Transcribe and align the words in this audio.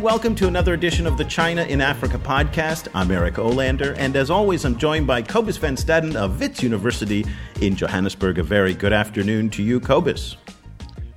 and 0.00 0.06
welcome 0.06 0.34
to 0.34 0.48
another 0.48 0.72
edition 0.72 1.06
of 1.06 1.18
the 1.18 1.24
China 1.26 1.62
in 1.64 1.82
Africa 1.82 2.16
podcast. 2.16 2.88
I'm 2.94 3.10
Eric 3.10 3.34
Olander, 3.34 3.94
and 3.98 4.16
as 4.16 4.30
always, 4.30 4.64
I'm 4.64 4.78
joined 4.78 5.06
by 5.06 5.20
Cobus 5.20 5.58
Van 5.58 5.76
Staden 5.76 6.14
of 6.14 6.40
Wits 6.40 6.62
University 6.62 7.26
in 7.60 7.76
Johannesburg. 7.76 8.38
A 8.38 8.42
very 8.42 8.72
good 8.72 8.94
afternoon 8.94 9.50
to 9.50 9.62
you, 9.62 9.78
Cobus. 9.78 10.38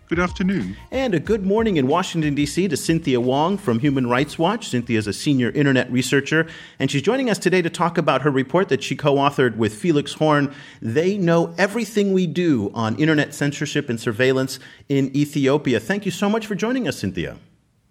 Good 0.08 0.20
afternoon. 0.20 0.76
And 0.92 1.16
a 1.16 1.22
good 1.22 1.46
morning 1.46 1.78
in 1.78 1.88
Washington, 1.88 2.36
D.C. 2.36 2.68
to 2.68 2.76
Cynthia 2.76 3.22
Wong 3.22 3.58
from 3.58 3.80
Human 3.80 4.08
Rights 4.08 4.38
Watch. 4.38 4.68
Cynthia 4.68 5.00
is 5.00 5.08
a 5.08 5.14
senior 5.14 5.50
internet 5.52 5.90
researcher, 5.90 6.46
and 6.78 6.92
she's 6.92 7.04
joining 7.04 7.30
us 7.30 7.40
today 7.40 7.62
to 7.62 7.70
talk 7.70 7.98
about 7.98 8.24
her 8.24 8.32
report 8.32 8.68
that 8.68 8.84
she 8.84 8.98
co 8.98 9.16
authored 9.16 9.56
with 9.56 9.74
Felix 9.74 10.12
Horne. 10.16 10.54
They 10.82 11.18
know 11.18 11.56
everything 11.58 12.12
we 12.12 12.28
do 12.28 12.70
on 12.74 12.98
internet 12.98 13.34
censorship 13.34 13.88
and 13.88 13.98
surveillance 13.98 14.60
in 14.90 15.16
Ethiopia. 15.16 15.80
Thank 15.80 16.04
you 16.04 16.12
so 16.12 16.28
much 16.28 16.46
for 16.46 16.56
joining 16.56 16.86
us, 16.86 17.00
Cynthia. 17.00 17.38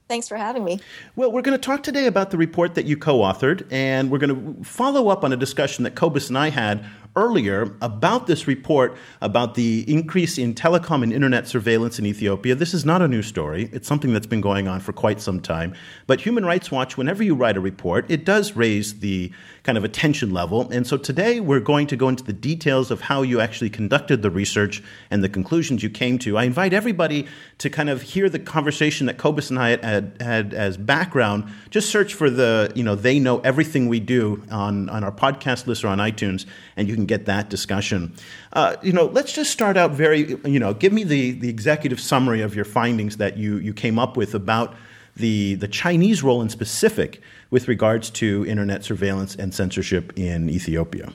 Thanks 0.08 0.28
for 0.28 0.36
having 0.36 0.64
me. 0.64 0.80
Well, 1.16 1.32
we're 1.32 1.42
going 1.42 1.58
to 1.58 1.64
talk 1.64 1.82
today 1.82 2.06
about 2.06 2.30
the 2.30 2.36
report 2.36 2.74
that 2.74 2.84
you 2.84 2.96
co 2.96 3.20
authored, 3.20 3.66
and 3.70 4.10
we're 4.10 4.18
going 4.18 4.56
to 4.56 4.64
follow 4.64 5.08
up 5.08 5.24
on 5.24 5.32
a 5.32 5.36
discussion 5.36 5.84
that 5.84 5.94
Cobus 5.94 6.28
and 6.28 6.36
I 6.36 6.50
had 6.50 6.84
earlier 7.14 7.76
about 7.82 8.26
this 8.26 8.46
report 8.46 8.96
about 9.20 9.54
the 9.54 9.84
increase 9.92 10.38
in 10.38 10.54
telecom 10.54 11.02
and 11.02 11.12
internet 11.12 11.46
surveillance 11.46 11.98
in 11.98 12.06
Ethiopia. 12.06 12.54
This 12.54 12.72
is 12.72 12.84
not 12.84 13.02
a 13.02 13.08
new 13.08 13.22
story. 13.22 13.68
It's 13.72 13.86
something 13.86 14.12
that's 14.12 14.26
been 14.26 14.40
going 14.40 14.66
on 14.66 14.80
for 14.80 14.92
quite 14.92 15.20
some 15.20 15.40
time. 15.40 15.74
But 16.06 16.22
Human 16.22 16.44
Rights 16.46 16.70
Watch, 16.70 16.96
whenever 16.96 17.22
you 17.22 17.34
write 17.34 17.56
a 17.56 17.60
report, 17.60 18.10
it 18.10 18.24
does 18.24 18.56
raise 18.56 19.00
the 19.00 19.30
kind 19.62 19.76
of 19.76 19.84
attention 19.84 20.30
level. 20.30 20.70
And 20.70 20.86
so 20.86 20.96
today 20.96 21.38
we're 21.38 21.60
going 21.60 21.86
to 21.88 21.96
go 21.96 22.08
into 22.08 22.24
the 22.24 22.32
details 22.32 22.90
of 22.90 23.02
how 23.02 23.22
you 23.22 23.40
actually 23.40 23.70
conducted 23.70 24.22
the 24.22 24.30
research 24.30 24.82
and 25.10 25.22
the 25.22 25.28
conclusions 25.28 25.82
you 25.82 25.90
came 25.90 26.18
to. 26.20 26.38
I 26.38 26.44
invite 26.44 26.72
everybody 26.72 27.26
to 27.58 27.68
kind 27.68 27.90
of 27.90 28.02
hear 28.02 28.30
the 28.30 28.38
conversation 28.38 29.06
that 29.06 29.18
Cobus 29.18 29.50
and 29.50 29.58
I 29.58 29.70
had, 29.70 29.84
had, 29.92 30.16
had 30.20 30.54
as 30.54 30.76
background. 30.76 31.44
Just 31.70 31.90
search 31.90 32.14
for 32.14 32.28
the, 32.30 32.72
you 32.74 32.82
know, 32.82 32.94
they 32.94 33.18
know 33.18 33.38
everything 33.40 33.88
we 33.88 34.00
do 34.00 34.42
on, 34.50 34.88
on 34.88 35.04
our 35.04 35.12
podcast 35.12 35.66
list 35.66 35.84
or 35.84 35.88
on 35.88 35.98
iTunes, 35.98 36.46
and 36.76 36.88
you 36.88 36.94
can 36.94 37.06
get 37.06 37.26
that 37.26 37.50
discussion. 37.50 38.12
Uh, 38.52 38.76
you 38.82 38.92
know, 38.92 39.06
let's 39.06 39.32
just 39.32 39.50
start 39.50 39.76
out 39.76 39.92
very, 39.92 40.36
you 40.44 40.58
know, 40.58 40.74
give 40.74 40.92
me 40.92 41.04
the, 41.04 41.32
the 41.32 41.48
executive 41.48 42.00
summary 42.00 42.42
of 42.42 42.54
your 42.54 42.64
findings 42.64 43.16
that 43.18 43.36
you, 43.36 43.58
you 43.58 43.72
came 43.72 43.98
up 43.98 44.16
with 44.16 44.34
about 44.34 44.74
the, 45.16 45.56
the 45.56 45.68
Chinese 45.68 46.22
role 46.22 46.42
in 46.42 46.48
specific 46.48 47.20
with 47.50 47.68
regards 47.68 48.10
to 48.10 48.46
internet 48.46 48.82
surveillance 48.82 49.36
and 49.36 49.54
censorship 49.54 50.12
in 50.16 50.48
Ethiopia. 50.48 51.12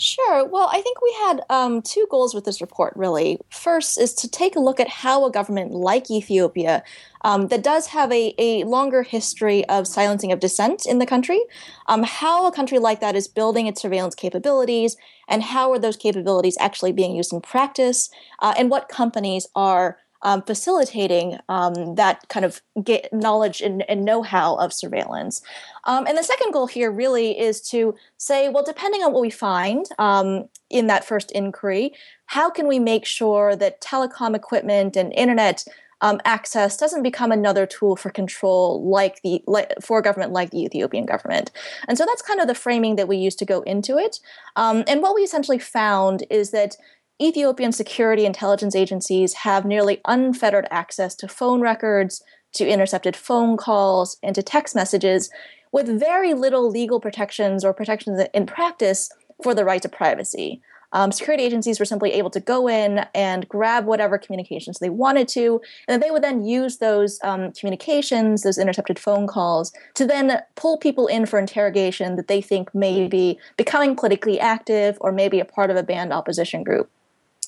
Sure. 0.00 0.44
Well, 0.44 0.70
I 0.72 0.80
think 0.80 1.02
we 1.02 1.12
had 1.14 1.40
um, 1.50 1.82
two 1.82 2.06
goals 2.08 2.32
with 2.32 2.44
this 2.44 2.60
report, 2.60 2.92
really. 2.94 3.40
First 3.50 3.98
is 3.98 4.14
to 4.14 4.28
take 4.30 4.54
a 4.54 4.60
look 4.60 4.78
at 4.78 4.86
how 4.88 5.24
a 5.26 5.30
government 5.30 5.72
like 5.72 6.08
Ethiopia, 6.08 6.84
um, 7.22 7.48
that 7.48 7.64
does 7.64 7.88
have 7.88 8.12
a, 8.12 8.32
a 8.38 8.62
longer 8.62 9.02
history 9.02 9.64
of 9.68 9.88
silencing 9.88 10.30
of 10.30 10.38
dissent 10.38 10.86
in 10.86 11.00
the 11.00 11.06
country, 11.06 11.40
um, 11.88 12.04
how 12.04 12.46
a 12.46 12.52
country 12.52 12.78
like 12.78 13.00
that 13.00 13.16
is 13.16 13.26
building 13.26 13.66
its 13.66 13.82
surveillance 13.82 14.14
capabilities, 14.14 14.96
and 15.26 15.42
how 15.42 15.72
are 15.72 15.80
those 15.80 15.96
capabilities 15.96 16.56
actually 16.60 16.92
being 16.92 17.16
used 17.16 17.32
in 17.32 17.40
practice, 17.40 18.08
uh, 18.38 18.54
and 18.56 18.70
what 18.70 18.88
companies 18.88 19.48
are 19.56 19.98
um, 20.22 20.42
facilitating 20.42 21.38
um, 21.48 21.94
that 21.94 22.28
kind 22.28 22.44
of 22.44 22.60
get 22.82 23.12
knowledge 23.12 23.60
and, 23.60 23.88
and 23.88 24.04
know-how 24.04 24.56
of 24.56 24.72
surveillance. 24.72 25.42
Um, 25.84 26.06
and 26.06 26.18
the 26.18 26.22
second 26.22 26.52
goal 26.52 26.66
here 26.66 26.90
really 26.90 27.38
is 27.38 27.60
to 27.70 27.94
say, 28.16 28.48
well, 28.48 28.64
depending 28.64 29.02
on 29.02 29.12
what 29.12 29.22
we 29.22 29.30
find 29.30 29.86
um, 29.98 30.48
in 30.70 30.86
that 30.88 31.04
first 31.04 31.30
inquiry, 31.32 31.92
how 32.26 32.50
can 32.50 32.66
we 32.66 32.78
make 32.78 33.06
sure 33.06 33.56
that 33.56 33.80
telecom 33.80 34.34
equipment 34.34 34.96
and 34.96 35.12
internet 35.12 35.64
um, 36.00 36.20
access 36.24 36.76
doesn't 36.76 37.02
become 37.02 37.32
another 37.32 37.66
tool 37.66 37.96
for 37.96 38.10
control 38.10 38.88
like 38.88 39.20
the 39.22 39.42
like, 39.46 39.72
for 39.80 40.00
government 40.00 40.32
like 40.32 40.50
the 40.50 40.62
Ethiopian 40.62 41.06
government. 41.06 41.50
And 41.88 41.98
so 41.98 42.06
that's 42.06 42.22
kind 42.22 42.40
of 42.40 42.46
the 42.46 42.54
framing 42.54 42.96
that 42.96 43.08
we 43.08 43.16
use 43.16 43.34
to 43.36 43.44
go 43.44 43.62
into 43.62 43.98
it. 43.98 44.20
Um, 44.56 44.84
and 44.86 45.02
what 45.02 45.14
we 45.14 45.22
essentially 45.22 45.58
found 45.58 46.24
is 46.30 46.50
that 46.50 46.76
Ethiopian 47.20 47.72
security 47.72 48.24
intelligence 48.24 48.76
agencies 48.76 49.34
have 49.34 49.64
nearly 49.64 50.00
unfettered 50.06 50.68
access 50.70 51.16
to 51.16 51.26
phone 51.26 51.60
records, 51.60 52.22
to 52.52 52.64
intercepted 52.64 53.16
phone 53.16 53.56
calls, 53.56 54.18
and 54.22 54.36
to 54.36 54.42
text 54.42 54.76
messages 54.76 55.28
with 55.72 55.98
very 55.98 56.32
little 56.32 56.70
legal 56.70 57.00
protections 57.00 57.64
or 57.64 57.74
protections 57.74 58.22
in 58.32 58.46
practice 58.46 59.10
for 59.42 59.52
the 59.52 59.64
right 59.64 59.82
to 59.82 59.88
privacy. 59.88 60.62
Um, 60.92 61.10
security 61.10 61.42
agencies 61.42 61.80
were 61.80 61.84
simply 61.84 62.12
able 62.12 62.30
to 62.30 62.40
go 62.40 62.68
in 62.68 63.04
and 63.14 63.48
grab 63.48 63.84
whatever 63.84 64.16
communications 64.16 64.78
they 64.78 64.88
wanted 64.88 65.26
to, 65.28 65.60
and 65.88 66.00
they 66.00 66.12
would 66.12 66.22
then 66.22 66.46
use 66.46 66.78
those 66.78 67.18
um, 67.24 67.52
communications, 67.52 68.42
those 68.42 68.58
intercepted 68.58 68.98
phone 68.98 69.26
calls, 69.26 69.72
to 69.94 70.06
then 70.06 70.40
pull 70.54 70.78
people 70.78 71.08
in 71.08 71.26
for 71.26 71.40
interrogation 71.40 72.14
that 72.14 72.28
they 72.28 72.40
think 72.40 72.72
may 72.76 73.08
be 73.08 73.40
becoming 73.56 73.96
politically 73.96 74.38
active 74.38 74.96
or 75.00 75.10
maybe 75.10 75.40
a 75.40 75.44
part 75.44 75.68
of 75.68 75.76
a 75.76 75.82
banned 75.82 76.12
opposition 76.12 76.62
group. 76.62 76.88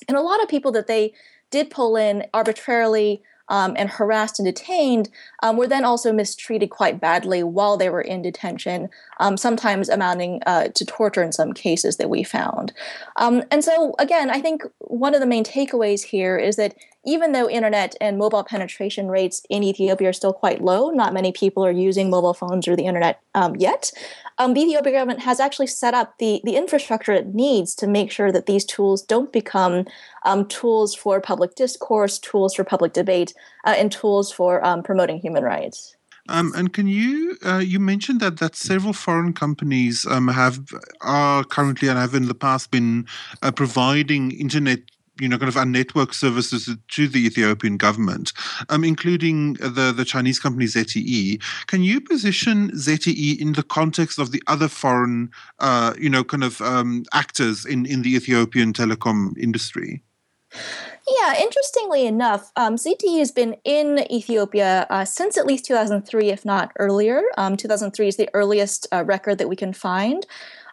And 0.07 0.17
a 0.17 0.21
lot 0.21 0.41
of 0.41 0.49
people 0.49 0.71
that 0.73 0.87
they 0.87 1.13
did 1.49 1.69
pull 1.69 1.95
in 1.95 2.25
arbitrarily 2.33 3.21
um, 3.51 3.75
and 3.77 3.89
harassed 3.89 4.39
and 4.39 4.45
detained 4.45 5.09
um, 5.43 5.57
were 5.57 5.67
then 5.67 5.83
also 5.83 6.13
mistreated 6.13 6.69
quite 6.69 7.01
badly 7.01 7.43
while 7.43 7.75
they 7.75 7.89
were 7.89 8.01
in 8.01 8.21
detention, 8.21 8.89
um, 9.19 9.35
sometimes 9.35 9.89
amounting 9.89 10.41
uh, 10.45 10.69
to 10.69 10.85
torture 10.85 11.21
in 11.21 11.33
some 11.33 11.51
cases 11.51 11.97
that 11.97 12.09
we 12.09 12.23
found. 12.23 12.71
Um, 13.17 13.43
and 13.51 13.63
so, 13.63 13.93
again, 13.99 14.29
I 14.29 14.39
think 14.39 14.63
one 14.79 15.13
of 15.13 15.19
the 15.19 15.27
main 15.27 15.43
takeaways 15.43 16.01
here 16.03 16.37
is 16.37 16.55
that 16.55 16.75
even 17.05 17.31
though 17.31 17.49
internet 17.49 17.95
and 17.99 18.17
mobile 18.17 18.43
penetration 18.43 19.07
rates 19.07 19.43
in 19.49 19.63
Ethiopia 19.63 20.09
are 20.09 20.13
still 20.13 20.33
quite 20.33 20.61
low, 20.61 20.89
not 20.89 21.13
many 21.13 21.31
people 21.31 21.65
are 21.65 21.71
using 21.71 22.09
mobile 22.09 22.33
phones 22.33 22.67
or 22.67 22.75
the 22.75 22.85
internet 22.85 23.21
um, 23.33 23.55
yet. 23.55 23.91
Um, 24.37 24.53
the 24.53 24.61
Ethiopian 24.61 24.95
government 24.95 25.21
has 25.21 25.39
actually 25.39 25.67
set 25.67 25.93
up 25.93 26.17
the, 26.19 26.41
the 26.43 26.55
infrastructure 26.55 27.13
it 27.13 27.33
needs 27.33 27.75
to 27.75 27.87
make 27.87 28.11
sure 28.11 28.31
that 28.31 28.45
these 28.45 28.65
tools 28.65 29.01
don't 29.01 29.31
become 29.33 29.85
um, 30.25 30.47
tools 30.47 30.95
for 30.95 31.19
public 31.19 31.55
discourse, 31.55 32.19
tools 32.19 32.55
for 32.55 32.63
public 32.63 32.93
debate, 32.93 33.33
uh, 33.65 33.75
and 33.77 33.91
tools 33.91 34.31
for 34.31 34.63
um, 34.65 34.83
promoting 34.83 35.19
human 35.19 35.43
rights. 35.43 35.95
Um, 36.29 36.53
and 36.55 36.71
can 36.71 36.87
you 36.87 37.37
uh, 37.43 37.57
you 37.57 37.79
mentioned 37.79 38.19
that 38.19 38.37
that 38.37 38.55
several 38.55 38.93
foreign 38.93 39.33
companies 39.33 40.05
um, 40.05 40.27
have 40.27 40.59
are 41.01 41.43
currently 41.43 41.87
and 41.87 41.97
have 41.97 42.13
in 42.13 42.27
the 42.27 42.35
past 42.35 42.69
been 42.71 43.07
uh, 43.41 43.51
providing 43.51 44.31
internet 44.31 44.79
you 45.21 45.29
know, 45.29 45.37
kind 45.37 45.49
of 45.49 45.57
our 45.57 45.65
network 45.65 46.13
services 46.13 46.69
to 46.89 47.07
the 47.07 47.25
Ethiopian 47.25 47.77
government, 47.77 48.33
um, 48.69 48.83
including 48.83 49.53
the, 49.53 49.93
the 49.95 50.05
Chinese 50.05 50.39
company 50.39 50.65
ZTE. 50.65 51.41
Can 51.67 51.83
you 51.83 52.01
position 52.01 52.71
ZTE 52.71 53.39
in 53.39 53.53
the 53.53 53.63
context 53.63 54.19
of 54.19 54.31
the 54.31 54.41
other 54.47 54.67
foreign, 54.67 55.29
uh, 55.59 55.93
you 55.97 56.09
know, 56.09 56.23
kind 56.23 56.43
of 56.43 56.59
um, 56.61 57.03
actors 57.13 57.65
in, 57.65 57.85
in 57.85 58.01
the 58.01 58.15
Ethiopian 58.15 58.73
telecom 58.73 59.37
industry? 59.37 60.01
Yeah, 61.07 61.41
interestingly 61.41 62.05
enough, 62.05 62.51
um, 62.55 62.75
ZTE 62.75 63.19
has 63.19 63.31
been 63.31 63.55
in 63.63 64.05
Ethiopia 64.11 64.85
uh, 64.89 65.05
since 65.05 65.37
at 65.37 65.45
least 65.45 65.65
2003, 65.65 66.29
if 66.29 66.45
not 66.45 66.71
earlier. 66.77 67.21
Um, 67.37 67.57
2003 67.57 68.07
is 68.07 68.17
the 68.17 68.29
earliest 68.33 68.87
uh, 68.91 69.03
record 69.03 69.37
that 69.39 69.49
we 69.49 69.55
can 69.55 69.73
find. 69.73 70.25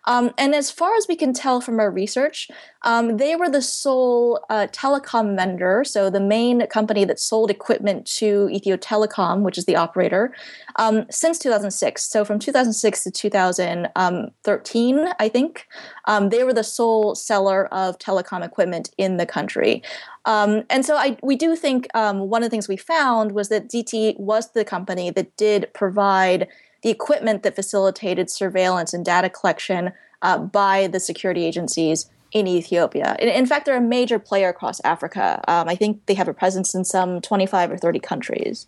Um, 0.09 0.33
and 0.39 0.55
as 0.55 0.71
far 0.71 0.97
as 0.97 1.07
we 1.07 1.17
can 1.17 1.35
tell 1.35 1.61
from 1.61 1.79
our 1.79 1.91
research, 1.91 2.49
um, 2.83 3.19
they 3.19 3.37
were 3.37 3.51
the 3.51 3.61
sole 3.61 4.43
uh, 4.49 4.67
telecom 4.73 5.37
vendor, 5.37 5.85
so 5.85 6.09
the 6.09 6.19
main 6.19 6.67
company 6.69 7.05
that 7.05 7.21
sold 7.21 7.51
equipment 7.51 8.07
to 8.07 8.49
Ethio 8.51 8.79
Telecom, 8.79 9.43
which 9.43 9.59
is 9.59 9.67
the 9.67 9.77
operator, 9.77 10.35
um, 10.77 11.05
since 11.11 11.39
2006. 11.39 12.03
So 12.03 12.25
from 12.25 12.39
2006 12.39 13.05
to 13.05 13.11
2013, 13.11 15.09
I 15.21 15.29
think, 15.29 15.69
um, 16.07 16.31
they 16.31 16.43
were 16.43 16.55
the 16.55 16.65
sole 16.65 17.15
seller 17.15 17.67
of 17.67 17.99
telecom 17.99 18.43
equipment 18.43 18.91
in 18.97 19.19
the 19.19 19.27
country. 19.27 19.83
Um, 20.25 20.65
and 20.71 20.87
so 20.87 20.97
I, 20.97 21.19
we 21.23 21.37
do 21.37 21.55
think 21.55 21.87
um, 21.95 22.31
one 22.31 22.43
of 22.43 22.47
the 22.47 22.51
things 22.51 22.67
we 22.67 22.79
found 22.79 23.33
was 23.33 23.51
that 23.51 23.69
ZTE 23.69 24.19
was 24.19 24.53
the 24.53 24.65
company 24.65 25.11
that 25.11 25.37
did 25.37 25.69
provide 25.75 26.49
the 26.83 26.91
equipment 26.91 27.43
that 27.43 27.55
facilitated 27.55 28.31
surveillance 28.31 28.95
and 28.95 29.05
data 29.05 29.29
collection 29.29 29.93
uh, 30.23 30.39
by 30.39 30.87
the 30.87 31.01
security 31.01 31.45
agencies 31.45 32.11
in 32.33 32.47
Ethiopia. 32.47 33.17
In, 33.19 33.29
in, 33.29 33.47
fact, 33.47 33.67
they're 33.67 33.77
a 33.77 33.81
major 33.81 34.19
player 34.19 34.49
across 34.49 34.81
Africa. 34.85 35.43
Um, 35.49 35.69
I 35.69 35.75
think 35.75 36.05
they 36.07 36.15
have 36.15 36.29
a 36.29 36.35
presence 36.35 36.75
in 36.75 36.85
some 36.85 37.21
25 37.21 37.73
or 37.73 37.79
30 37.79 38.01
countries. 38.01 38.67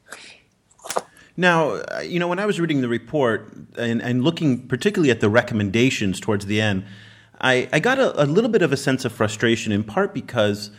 Now, 1.36 1.70
uh, 1.70 2.00
you 2.00 2.18
know, 2.18 2.28
when 2.28 2.38
I 2.38 2.46
was 2.46 2.60
reading 2.60 2.80
the 2.80 2.88
report 2.88 3.52
and, 3.76 4.02
and 4.02 4.24
looking 4.24 4.66
particularly 4.66 5.10
at 5.10 5.20
the 5.20 5.28
recommendations 5.28 6.20
towards 6.20 6.46
the 6.46 6.60
end, 6.60 6.84
I, 7.40 7.68
I 7.72 7.80
got 7.80 7.98
a, 7.98 8.22
a 8.22 8.26
little 8.26 8.50
bit 8.50 8.62
of 8.62 8.72
a 8.72 8.76
sense 8.76 9.04
of 9.04 9.12
frustration, 9.12 9.72
in 9.72 9.84
part 9.84 10.12
because 10.12 10.70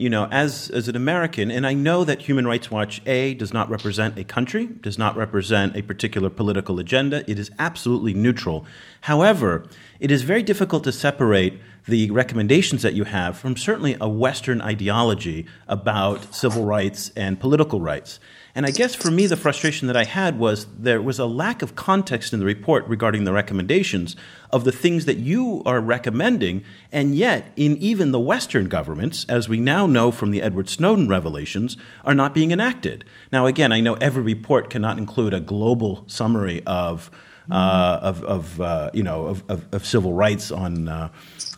you 0.00 0.08
know, 0.08 0.26
as, 0.30 0.70
as 0.70 0.88
an 0.88 0.96
American, 0.96 1.50
and 1.50 1.66
I 1.66 1.74
know 1.74 2.04
that 2.04 2.22
Human 2.22 2.46
Rights 2.46 2.70
Watch, 2.70 3.02
A, 3.04 3.34
does 3.34 3.52
not 3.52 3.68
represent 3.68 4.18
a 4.18 4.24
country, 4.24 4.66
does 4.66 4.96
not 4.96 5.14
represent 5.14 5.76
a 5.76 5.82
particular 5.82 6.30
political 6.30 6.78
agenda. 6.78 7.22
It 7.30 7.38
is 7.38 7.50
absolutely 7.58 8.14
neutral. 8.14 8.64
However, 9.02 9.66
it 9.98 10.10
is 10.10 10.22
very 10.22 10.42
difficult 10.42 10.84
to 10.84 10.92
separate 10.92 11.60
the 11.86 12.10
recommendations 12.10 12.82
that 12.82 12.94
you 12.94 13.04
have 13.04 13.38
from 13.38 13.56
certainly 13.56 13.96
a 14.00 14.08
Western 14.08 14.60
ideology 14.60 15.46
about 15.66 16.34
civil 16.34 16.64
rights 16.64 17.10
and 17.16 17.40
political 17.40 17.80
rights. 17.80 18.20
And 18.54 18.66
I 18.66 18.70
guess 18.70 18.94
for 18.94 19.10
me, 19.10 19.26
the 19.26 19.36
frustration 19.36 19.86
that 19.86 19.96
I 19.96 20.04
had 20.04 20.38
was 20.38 20.66
there 20.78 21.00
was 21.00 21.18
a 21.18 21.26
lack 21.26 21.62
of 21.62 21.76
context 21.76 22.32
in 22.32 22.40
the 22.40 22.46
report 22.46 22.86
regarding 22.86 23.24
the 23.24 23.32
recommendations 23.32 24.16
of 24.50 24.64
the 24.64 24.72
things 24.72 25.06
that 25.06 25.18
you 25.18 25.62
are 25.64 25.80
recommending. 25.80 26.64
And 26.90 27.14
yet, 27.14 27.52
in 27.56 27.76
even 27.78 28.10
the 28.10 28.20
Western 28.20 28.68
governments, 28.68 29.24
as 29.28 29.48
we 29.48 29.60
now 29.60 29.86
know 29.86 30.10
from 30.10 30.32
the 30.32 30.42
Edward 30.42 30.68
Snowden 30.68 31.08
revelations, 31.08 31.76
are 32.04 32.14
not 32.14 32.34
being 32.34 32.50
enacted. 32.50 33.04
Now, 33.32 33.46
again, 33.46 33.72
I 33.72 33.80
know 33.80 33.94
every 33.94 34.22
report 34.22 34.68
cannot 34.68 34.98
include 34.98 35.32
a 35.32 35.40
global 35.40 36.04
summary 36.06 36.62
of. 36.66 37.10
Uh, 37.50 37.98
of, 38.02 38.22
of 38.24 38.60
uh, 38.60 38.90
you 38.94 39.02
know 39.02 39.26
of, 39.26 39.42
of, 39.48 39.64
of, 39.72 39.84
civil 39.84 40.12
rights 40.12 40.52
on 40.52 40.88
uh, 40.88 41.08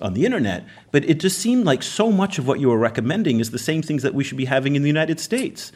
on 0.01 0.15
the 0.15 0.25
internet, 0.25 0.65
but 0.91 1.05
it 1.05 1.21
just 1.21 1.39
seemed 1.39 1.67
like 1.67 1.83
so 1.83 2.11
much 2.11 2.39
of 2.39 2.47
what 2.47 2.59
you 2.59 2.71
were 2.71 2.79
recommending 2.79 3.41
is 3.41 3.51
the 3.51 3.59
same 3.59 3.83
things 3.83 4.03
that 4.03 4.15
we 4.15 4.25
should 4.25 4.39
be 4.39 4.47
having 4.47 4.75
in 4.75 4.81
the 4.81 4.89
United 4.89 5.21
States. 5.21 5.71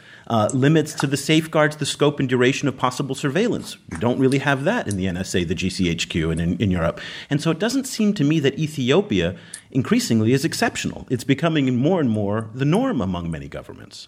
Limits 0.53 0.95
to 0.95 1.05
the 1.05 1.17
safeguards, 1.17 1.75
the 1.75 1.85
scope 1.85 2.19
and 2.19 2.27
duration 2.27 2.67
of 2.67 2.75
possible 2.75 3.13
surveillance. 3.13 3.77
We 3.91 3.99
don't 3.99 4.17
really 4.17 4.39
have 4.39 4.63
that 4.63 4.87
in 4.87 4.97
the 4.97 5.05
NSA, 5.05 5.47
the 5.47 5.55
GCHQ, 5.55 6.31
and 6.31 6.41
in, 6.41 6.57
in 6.57 6.71
Europe. 6.71 6.99
And 7.29 7.39
so 7.39 7.51
it 7.51 7.59
doesn't 7.59 7.85
seem 7.85 8.13
to 8.15 8.23
me 8.23 8.39
that 8.39 8.57
Ethiopia 8.57 9.35
increasingly 9.69 10.33
is 10.33 10.43
exceptional. 10.43 11.05
It's 11.11 11.23
becoming 11.23 11.75
more 11.75 11.99
and 11.99 12.09
more 12.09 12.49
the 12.55 12.65
norm 12.65 13.01
among 13.01 13.29
many 13.29 13.47
governments. 13.47 14.07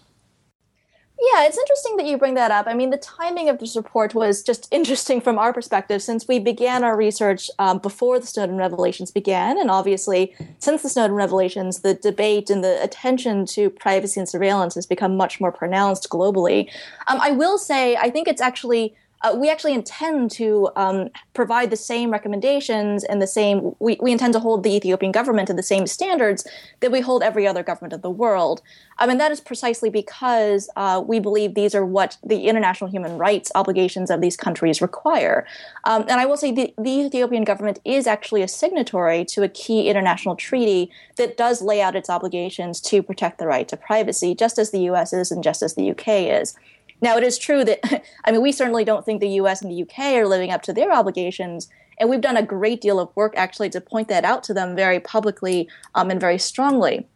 Yeah, 1.22 1.44
it's 1.44 1.58
interesting 1.58 1.98
that 1.98 2.06
you 2.06 2.16
bring 2.16 2.32
that 2.34 2.50
up. 2.50 2.66
I 2.66 2.72
mean, 2.72 2.88
the 2.88 2.96
timing 2.96 3.50
of 3.50 3.58
this 3.58 3.76
report 3.76 4.14
was 4.14 4.42
just 4.42 4.66
interesting 4.70 5.20
from 5.20 5.38
our 5.38 5.52
perspective 5.52 6.02
since 6.02 6.26
we 6.26 6.38
began 6.38 6.82
our 6.82 6.96
research 6.96 7.50
um, 7.58 7.78
before 7.78 8.18
the 8.18 8.26
Snowden 8.26 8.56
revelations 8.56 9.10
began. 9.10 9.58
And 9.58 9.70
obviously, 9.70 10.34
since 10.60 10.82
the 10.82 10.88
Snowden 10.88 11.14
revelations, 11.14 11.80
the 11.80 11.92
debate 11.92 12.48
and 12.48 12.64
the 12.64 12.82
attention 12.82 13.44
to 13.46 13.68
privacy 13.68 14.18
and 14.18 14.28
surveillance 14.28 14.74
has 14.76 14.86
become 14.86 15.14
much 15.14 15.42
more 15.42 15.52
pronounced 15.52 16.08
globally. 16.08 16.70
Um, 17.08 17.20
I 17.20 17.32
will 17.32 17.58
say, 17.58 17.96
I 17.96 18.08
think 18.08 18.26
it's 18.26 18.40
actually 18.40 18.94
uh, 19.22 19.36
we 19.36 19.50
actually 19.50 19.74
intend 19.74 20.30
to 20.30 20.70
um, 20.76 21.10
provide 21.34 21.70
the 21.70 21.76
same 21.76 22.10
recommendations 22.10 23.04
and 23.04 23.20
the 23.20 23.26
same 23.26 23.74
we, 23.78 23.98
we 24.00 24.12
intend 24.12 24.32
to 24.32 24.40
hold 24.40 24.62
the 24.62 24.74
ethiopian 24.74 25.12
government 25.12 25.46
to 25.48 25.54
the 25.54 25.62
same 25.62 25.86
standards 25.86 26.46
that 26.80 26.90
we 26.90 27.00
hold 27.00 27.22
every 27.22 27.46
other 27.46 27.62
government 27.62 27.92
of 27.92 28.02
the 28.02 28.10
world. 28.10 28.62
I 28.98 29.06
mean 29.06 29.18
that 29.18 29.30
is 29.30 29.40
precisely 29.40 29.90
because 29.90 30.70
uh, 30.76 31.02
we 31.06 31.20
believe 31.20 31.54
these 31.54 31.74
are 31.74 31.84
what 31.84 32.16
the 32.24 32.48
international 32.48 32.90
human 32.90 33.18
rights 33.18 33.52
obligations 33.54 34.10
of 34.10 34.20
these 34.20 34.36
countries 34.36 34.80
require. 34.80 35.46
Um, 35.84 36.02
and 36.02 36.12
i 36.12 36.26
will 36.26 36.36
say 36.36 36.52
the, 36.52 36.72
the 36.78 37.00
ethiopian 37.06 37.44
government 37.44 37.78
is 37.84 38.06
actually 38.06 38.42
a 38.42 38.48
signatory 38.48 39.24
to 39.26 39.42
a 39.42 39.48
key 39.48 39.88
international 39.88 40.36
treaty 40.36 40.90
that 41.16 41.36
does 41.36 41.60
lay 41.62 41.82
out 41.82 41.96
its 41.96 42.08
obligations 42.08 42.80
to 42.80 43.02
protect 43.02 43.38
the 43.38 43.46
right 43.46 43.68
to 43.68 43.76
privacy 43.76 44.34
just 44.34 44.58
as 44.58 44.70
the 44.70 44.80
us 44.80 45.12
is 45.12 45.30
and 45.30 45.42
just 45.42 45.62
as 45.62 45.74
the 45.74 45.90
uk 45.90 46.04
is 46.06 46.54
now, 47.00 47.16
it 47.16 47.24
is 47.24 47.38
true 47.38 47.64
that, 47.64 47.80
I 48.24 48.32
mean, 48.32 48.42
we 48.42 48.52
certainly 48.52 48.84
don't 48.84 49.04
think 49.04 49.20
the 49.20 49.28
US 49.40 49.62
and 49.62 49.70
the 49.70 49.82
UK 49.82 50.14
are 50.16 50.26
living 50.26 50.50
up 50.50 50.62
to 50.62 50.72
their 50.72 50.92
obligations. 50.92 51.68
And 51.98 52.08
we've 52.08 52.20
done 52.20 52.36
a 52.36 52.42
great 52.42 52.80
deal 52.80 52.98
of 52.98 53.14
work 53.14 53.34
actually 53.36 53.70
to 53.70 53.80
point 53.80 54.08
that 54.08 54.24
out 54.24 54.42
to 54.44 54.54
them 54.54 54.74
very 54.74 55.00
publicly 55.00 55.68
um, 55.94 56.10
and 56.10 56.20
very 56.20 56.38
strongly. 56.38 57.06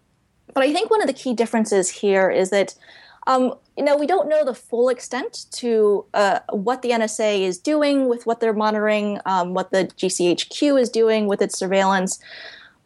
But 0.53 0.63
I 0.63 0.73
think 0.73 0.91
one 0.91 1.01
of 1.01 1.07
the 1.07 1.15
key 1.15 1.35
differences 1.35 1.91
here 1.91 2.31
is 2.31 2.51
that, 2.51 2.75
um, 3.27 3.55
you 3.77 3.85
know, 3.85 3.97
we 3.97 4.07
don't 4.07 4.29
know 4.29 4.45
the 4.45 4.55
full 4.55 4.89
extent 4.89 5.47
to 5.53 6.05
uh, 6.15 6.41
what 6.51 6.83
the 6.83 6.91
NSA 6.91 7.41
is 7.41 7.59
doing 7.59 8.09
with 8.09 8.27
what 8.27 8.41
they're 8.41 8.53
monitoring, 8.53 9.21
um, 9.25 9.55
what 9.55 9.71
the 9.71 9.87
GCHQ 9.97 10.81
is 10.81 10.91
doing 10.91 11.27
with 11.27 11.41
its 11.41 11.59
surveillance. 11.59 12.21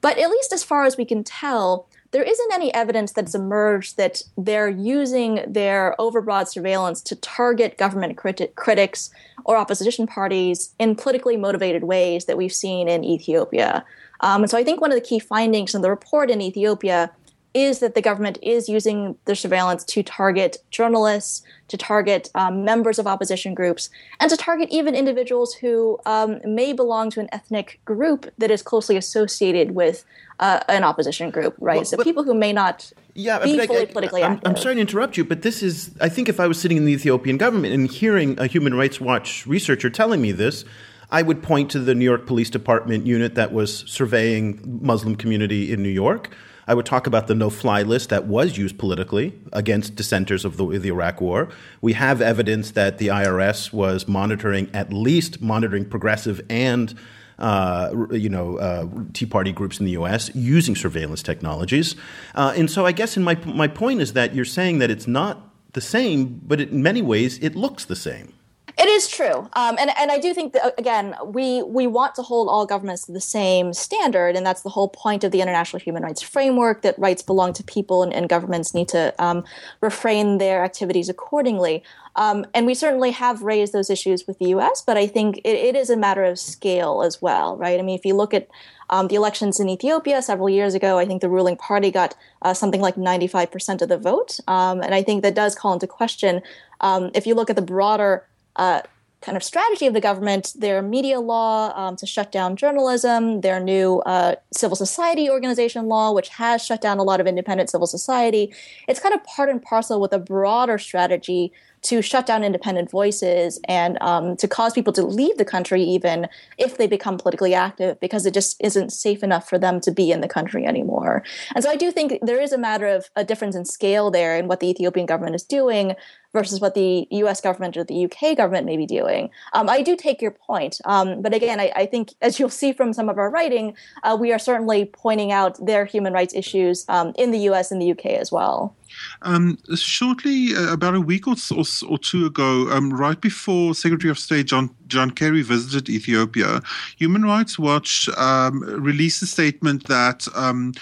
But 0.01 0.19
at 0.19 0.31
least 0.31 0.53
as 0.53 0.63
far 0.63 0.85
as 0.85 0.97
we 0.97 1.05
can 1.05 1.25
tell, 1.25 1.88
there 2.11 2.23
isn't 2.23 2.53
any 2.53 2.73
evidence 2.73 3.13
that's 3.13 3.35
emerged 3.35 3.97
that 3.99 4.23
they're 4.37 4.69
using 4.69 5.45
their 5.47 5.95
overbroad 5.99 6.49
surveillance 6.49 7.03
to 7.03 7.17
target 7.17 7.77
government 7.77 8.17
criti- 8.17 8.55
critics 8.55 9.11
or 9.45 9.57
opposition 9.57 10.07
parties 10.07 10.75
in 10.79 10.97
politically 10.97 11.37
motivated 11.37 11.85
ways 11.85 12.25
that 12.25 12.39
we've 12.39 12.53
seen 12.53 12.89
in 12.89 13.05
Ethiopia. 13.05 13.85
Um, 14.21 14.43
and 14.43 14.51
so 14.51 14.57
I 14.57 14.65
think 14.65 14.81
one 14.81 14.91
of 14.91 14.97
the 14.97 15.05
key 15.05 15.19
findings 15.19 15.75
in 15.75 15.83
the 15.83 15.91
report 15.91 16.31
in 16.31 16.41
Ethiopia 16.41 17.11
is 17.59 17.81
that 17.81 17.95
the 17.95 18.03
government 18.03 18.39
is 18.43 18.69
using 18.69 19.17
their 19.25 19.35
surveillance 19.35 19.85
to 19.85 20.03
target 20.03 20.59
journalists, 20.71 21.43
to 21.69 21.77
target 21.77 22.31
um, 22.35 22.65
members 22.65 22.99
of 22.99 23.07
opposition 23.07 23.55
groups, 23.55 23.91
and 24.21 24.31
to 24.31 24.37
target 24.37 24.69
even 24.71 24.95
individuals 24.95 25.55
who 25.55 25.99
um, 26.07 26.41
may 26.45 26.73
belong 26.73 27.11
to 27.11 27.21
an 27.21 27.29
ethnic 27.33 27.81
group 27.85 28.33
that 28.39 28.51
is 28.51 28.63
closely 28.63 28.97
associated 28.97 29.73
with 29.73 30.05
uh, 30.41 30.61
an 30.69 30.85
opposition 30.85 31.31
group, 31.31 31.55
right? 31.59 31.77
Well, 31.77 31.85
so 31.85 31.97
people 31.99 32.25
who 32.25 32.35
may 32.35 32.53
not 32.53 32.93
yeah, 33.15 33.39
be 33.39 33.59
fully 33.67 33.83
I, 33.83 33.85
politically 33.87 34.23
I'm, 34.23 34.33
active. 34.33 34.51
I'm 34.51 34.57
sorry 34.57 34.77
to 34.77 34.81
interrupt 34.81 35.17
you, 35.17 35.25
but 35.25 35.43
this 35.43 35.63
is, 35.63 35.91
I 36.01 36.09
think 36.09 36.29
if 36.29 36.39
I 36.39 36.47
was 36.47 36.61
sitting 36.61 36.77
in 36.77 36.85
the 36.85 36.93
Ethiopian 36.93 37.37
government 37.37 37.75
and 37.75 37.91
hearing 37.91 38.39
a 38.39 38.47
Human 38.47 38.75
Rights 38.75 39.01
Watch 39.01 39.47
researcher 39.47 39.91
telling 39.91 40.23
me 40.23 40.33
this, 40.33 40.65
I 41.11 41.23
would 41.23 41.43
point 41.43 41.71
to 41.71 41.81
the 41.81 41.95
New 41.95 42.05
York 42.05 42.27
Police 42.27 42.51
Department 42.51 43.07
unit 43.07 43.35
that 43.35 43.53
was 43.53 43.79
surveying 43.91 44.61
Muslim 44.83 45.17
community 45.17 45.73
in 45.73 45.83
New 45.83 45.89
York. 45.89 46.31
I 46.69 46.75
would 46.75 46.85
talk 46.85 47.07
about 47.07 47.27
the 47.27 47.35
no 47.35 47.49
fly 47.49 47.83
list 47.83 48.11
that 48.11 48.27
was 48.27 48.59
used 48.59 48.79
politically 48.79 49.33
against 49.55 49.97
dissenters 49.97 50.45
of 50.45 50.59
the, 50.59 50.79
the, 50.79 50.91
Iraq 50.91 51.21
War. 51.21 51.49
We 51.81 51.95
have 51.95 52.21
evidence 52.21 52.73
that 52.73 52.99
the 52.99 53.09
IRS 53.09 53.73
was 53.73 54.07
monitoring, 54.07 54.71
at 54.75 54.93
least 54.93 55.41
monitoring 55.41 55.87
progressive 55.87 56.43
and 56.51 56.95
uh, 57.39 58.07
you 58.11 58.29
know, 58.29 58.59
uh, 58.59 58.87
Tea 59.13 59.25
Party 59.25 59.53
groups 59.53 59.79
in 59.79 59.87
the 59.87 59.93
U.S. 59.93 60.31
using 60.35 60.75
surveillance 60.75 61.23
technologies. 61.23 61.95
Uh, 62.35 62.53
and 62.57 62.71
so 62.71 62.85
I 62.85 62.93
guess 62.93 63.17
in 63.17 63.23
my, 63.23 63.37
my 63.47 63.69
point 63.69 64.01
is 64.01 64.13
that 64.15 64.35
you're 64.35 64.45
saying 64.45 64.81
that 64.81 64.91
it's 64.91 65.07
not 65.07 65.49
the 65.73 65.81
same, 65.81 66.41
but 66.45 66.61
in 66.61 66.83
many 66.83 67.01
ways 67.01 67.39
it 67.39 67.55
looks 67.55 67.85
the 67.85 67.97
same. 67.97 68.35
It 68.79 68.87
is 68.87 69.09
true, 69.09 69.49
um, 69.55 69.77
and 69.81 69.91
and 69.99 70.13
I 70.13 70.19
do 70.19 70.33
think 70.33 70.53
that 70.53 70.79
again 70.79 71.17
we 71.25 71.63
we 71.63 71.89
want 71.89 72.15
to 72.15 72.23
hold 72.23 72.49
all 72.49 72.65
governments 72.65 73.07
to 73.07 73.13
the 73.13 73.21
same 73.21 73.73
standard, 73.73 74.37
and 74.37 74.47
that's 74.47 74.63
the 74.63 74.69
whole 74.69 74.89
point 74.89 75.25
of 75.25 75.33
the 75.33 75.41
international 75.41 75.81
human 75.81 76.05
rights 76.05 76.23
framework. 76.23 76.83
That 76.83 76.97
rights 76.97 77.21
belong 77.21 77.53
to 77.55 77.65
people, 77.65 78.05
and, 78.05 78.13
and 78.13 78.29
governments 78.29 78.75
need 78.75 78.87
to 78.91 79.13
um, 79.19 79.45
refrain 79.81 80.39
their 80.39 80.63
activities 80.63 81.09
accordingly. 81.09 81.83
Um, 82.15 82.47
and 82.55 82.67
we 82.67 82.75
certainly 82.75 83.11
have 83.13 83.43
raised 83.43 83.73
those 83.73 83.91
issues 83.91 84.27
with 84.27 84.39
the 84.39 84.47
U.S., 84.47 84.83
but 84.85 84.97
I 84.97 85.07
think 85.07 85.39
it, 85.39 85.57
it 85.57 85.77
is 85.77 85.89
a 85.89 85.97
matter 85.97 86.25
of 86.25 86.39
scale 86.39 87.03
as 87.03 87.23
well, 87.23 87.57
right? 87.57 87.79
I 87.79 87.83
mean, 87.83 87.97
if 87.97 88.05
you 88.05 88.15
look 88.15 88.35
at 88.35 88.49
um, 88.91 89.09
the 89.09 89.15
elections 89.15 89.61
in 89.61 89.69
Ethiopia 89.69 90.21
several 90.23 90.49
years 90.49 90.75
ago, 90.75 90.99
I 90.99 91.05
think 91.05 91.21
the 91.21 91.29
ruling 91.29 91.57
party 91.57 91.91
got 91.93 92.17
uh, 92.43 92.55
something 92.55 92.81
like 92.81 92.97
95% 92.97 93.83
of 93.83 93.89
the 93.89 93.99
vote. 93.99 94.41
Um, 94.49 94.81
and 94.81 94.95
I 94.95 95.03
think 95.03 95.23
that 95.23 95.35
does 95.35 95.55
call 95.55 95.73
into 95.73 95.87
question, 95.87 96.43
um, 96.81 97.11
if 97.15 97.27
you 97.27 97.35
look 97.35 97.51
at 97.51 97.57
the 97.57 97.63
broader 97.63 98.25
uh, 98.59 98.83
kind 99.21 99.37
of 99.37 99.43
strategy 99.43 99.87
of 99.87 99.95
the 99.95 100.01
government, 100.01 100.53
their 100.57 100.81
media 100.81 101.19
law 101.19 101.73
um, 101.77 101.97
to 101.97 102.07
shut 102.07 102.31
down 102.31 102.55
journalism, 102.55 103.41
their 103.41 103.59
new 103.59 104.01
uh, 104.01 104.37
civil 104.53 104.77
society 104.77 105.29
organization 105.29 105.87
law, 105.87 106.13
which 106.13 106.29
has 106.29 106.65
shut 106.65 106.81
down 106.81 106.99
a 106.99 107.03
lot 107.03 107.21
of 107.21 107.27
independent 107.27 107.69
civil 107.69 107.87
society. 107.87 108.53
It's 108.87 109.01
kind 109.01 109.15
of 109.15 109.25
part 109.25 109.49
and 109.49 109.61
parcel 109.61 110.01
with 110.01 110.13
a 110.13 110.19
broader 110.19 110.79
strategy 110.79 111.53
to 111.83 112.03
shut 112.03 112.27
down 112.27 112.45
independent 112.45 112.91
voices 112.91 113.61
and 113.67 113.99
um, 114.01 114.37
to 114.37 114.49
cause 114.49 114.73
people 114.73 114.93
to 114.93 115.03
leave 115.03 115.37
the 115.37 115.45
country 115.45 115.83
even 115.83 116.29
if 116.57 116.77
they 116.77 116.87
become 116.87 117.19
politically 117.19 117.55
active 117.55 117.99
because 118.01 118.27
it 118.27 118.35
just 118.35 118.57
isn't 118.63 118.91
safe 118.91 119.23
enough 119.23 119.49
for 119.49 119.59
them 119.59 119.81
to 119.81 119.91
be 119.91 120.11
in 120.11 120.21
the 120.21 120.29
country 120.29 120.67
anymore. 120.67 121.23
And 121.55 121.63
so 121.63 121.71
I 121.71 121.77
do 121.77 121.91
think 121.91 122.19
there 122.23 122.41
is 122.41 122.53
a 122.53 122.59
matter 122.59 122.87
of 122.87 123.11
a 123.17 123.25
difference 123.25 123.57
in 123.57 123.65
scale 123.65 124.11
there 124.11 124.37
in 124.37 124.49
what 124.49 124.61
the 124.61 124.69
Ethiopian 124.69 125.07
government 125.07 125.35
is 125.35 125.43
doing 125.43 125.95
versus 126.33 126.61
what 126.61 126.75
the 126.75 127.07
US 127.11 127.41
government 127.41 127.77
or 127.77 127.85
the 127.85 128.05
UK 128.05 128.37
government 128.37 128.67
may 128.67 128.77
be 128.77 128.87
doing. 128.87 129.31
Um, 129.55 129.69
I 129.69 129.83
do 129.83 129.97
take 129.97 130.21
your 130.21 130.31
point. 130.31 130.81
Um, 130.85 131.23
but 131.23 131.33
again, 131.35 131.59
I, 131.59 131.73
I, 131.75 131.87
think, 131.87 132.13
as 132.21 132.39
you'll 132.39 132.51
see 132.51 132.73
from 132.73 132.93
some 132.93 133.09
of 133.09 133.19
our 133.19 133.31
writing, 133.31 133.75
uh, 134.03 134.17
we 134.19 134.33
are 134.33 134.39
certainly 134.39 134.85
pointing 134.85 135.33
out 135.33 135.65
their 135.65 135.85
human 135.85 136.13
rights 136.13 136.35
issues 136.35 136.85
um, 136.89 137.13
in 137.17 137.31
the 137.31 137.39
US 137.51 137.71
and 137.71 137.81
the 137.81 137.91
UK 137.93 138.07
as 138.07 138.31
well. 138.31 138.77
Um, 139.23 139.59
shortly, 139.75 140.55
uh, 140.55 140.73
about 140.73 140.95
a 140.95 141.01
week 141.01 141.27
or, 141.27 141.37
or, 141.55 141.65
or 141.89 141.99
two 141.99 142.27
ago, 142.27 142.71
um, 142.71 142.93
right 142.93 143.21
before 143.21 143.75
Secretary 143.75 144.11
of 144.11 144.19
State 144.19 144.47
John 144.47 144.75
John 144.89 145.11
Kerry 145.11 145.43
visited 145.43 145.89
Ethiopia, 145.89 146.61
Human 146.97 147.23
Rights 147.23 147.59
Watch 147.59 148.09
um, 148.17 148.61
released 148.61 149.23
a 149.23 149.27
statement 149.27 149.87
that 149.89 150.27
um, 150.35 150.73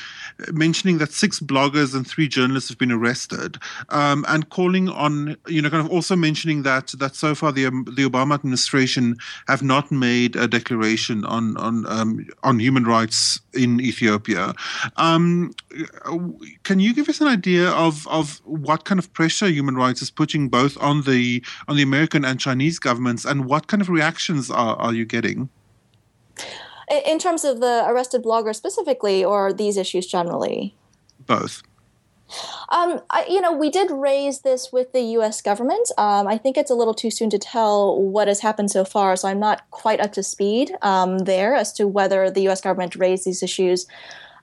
mentioning 0.52 0.98
that 0.98 1.12
six 1.12 1.40
bloggers 1.40 1.94
and 1.94 2.06
three 2.06 2.28
journalists 2.28 2.68
have 2.68 2.78
been 2.78 2.92
arrested, 2.92 3.58
um, 3.90 4.24
and 4.28 4.48
calling 4.50 4.88
on 4.88 5.36
you 5.46 5.60
know 5.60 5.70
kind 5.70 5.84
of 5.84 5.92
also 5.92 6.16
mentioning 6.16 6.62
that 6.62 6.88
that 6.98 7.14
so 7.14 7.34
far 7.34 7.52
the 7.52 7.66
um, 7.66 7.84
the 7.96 8.08
Obama 8.08 8.34
administration 8.34 9.16
have 9.48 9.62
not 9.62 9.90
made 9.90 10.36
a 10.36 10.46
declaration 10.46 11.24
on 11.24 11.56
on 11.56 11.86
um, 11.86 12.26
on 12.42 12.58
human 12.58 12.84
rights 12.84 13.40
in 13.54 13.80
Ethiopia. 13.80 14.54
Um, 14.96 15.54
can 16.62 16.80
you 16.80 16.94
give 16.94 17.08
us 17.08 17.20
an 17.20 17.28
idea 17.28 17.70
of 17.70 18.06
of 18.08 18.40
what 18.44 18.84
kind 18.84 18.98
of 18.98 19.12
pressure 19.12 19.46
human 19.46 19.76
rights 19.76 20.02
is 20.02 20.10
putting 20.10 20.48
both 20.48 20.76
on 20.80 21.02
the 21.02 21.42
on 21.68 21.76
the 21.76 21.82
American 21.82 22.24
and 22.24 22.38
Chinese 22.38 22.78
governments, 22.78 23.24
and 23.24 23.46
what 23.46 23.66
kind 23.66 23.80
of 23.80 23.88
reactions 23.96 24.50
are, 24.50 24.76
are 24.76 24.94
you 24.94 25.04
getting? 25.04 25.48
In 27.04 27.18
terms 27.18 27.44
of 27.44 27.60
the 27.60 27.84
arrested 27.88 28.22
blogger 28.22 28.54
specifically, 28.54 29.24
or 29.24 29.52
these 29.52 29.76
issues 29.76 30.06
generally? 30.06 30.76
Both. 31.26 31.62
Um, 32.70 33.00
I, 33.10 33.24
you 33.28 33.40
know, 33.40 33.52
we 33.52 33.70
did 33.70 33.90
raise 33.90 34.40
this 34.40 34.72
with 34.72 34.92
the 34.92 35.00
U.S. 35.18 35.40
government. 35.40 35.90
Um, 35.96 36.26
I 36.26 36.38
think 36.38 36.56
it's 36.56 36.70
a 36.70 36.74
little 36.74 36.94
too 36.94 37.10
soon 37.10 37.30
to 37.30 37.38
tell 37.38 38.00
what 38.00 38.28
has 38.28 38.40
happened 38.40 38.70
so 38.70 38.84
far, 38.84 39.16
so 39.16 39.28
I'm 39.28 39.38
not 39.38 39.68
quite 39.70 40.00
up 40.00 40.12
to 40.14 40.22
speed 40.22 40.72
um, 40.82 41.18
there 41.20 41.54
as 41.54 41.72
to 41.74 41.86
whether 41.86 42.30
the 42.30 42.42
U.S. 42.42 42.60
government 42.60 42.96
raised 42.96 43.24
these 43.24 43.42
issues. 43.42 43.86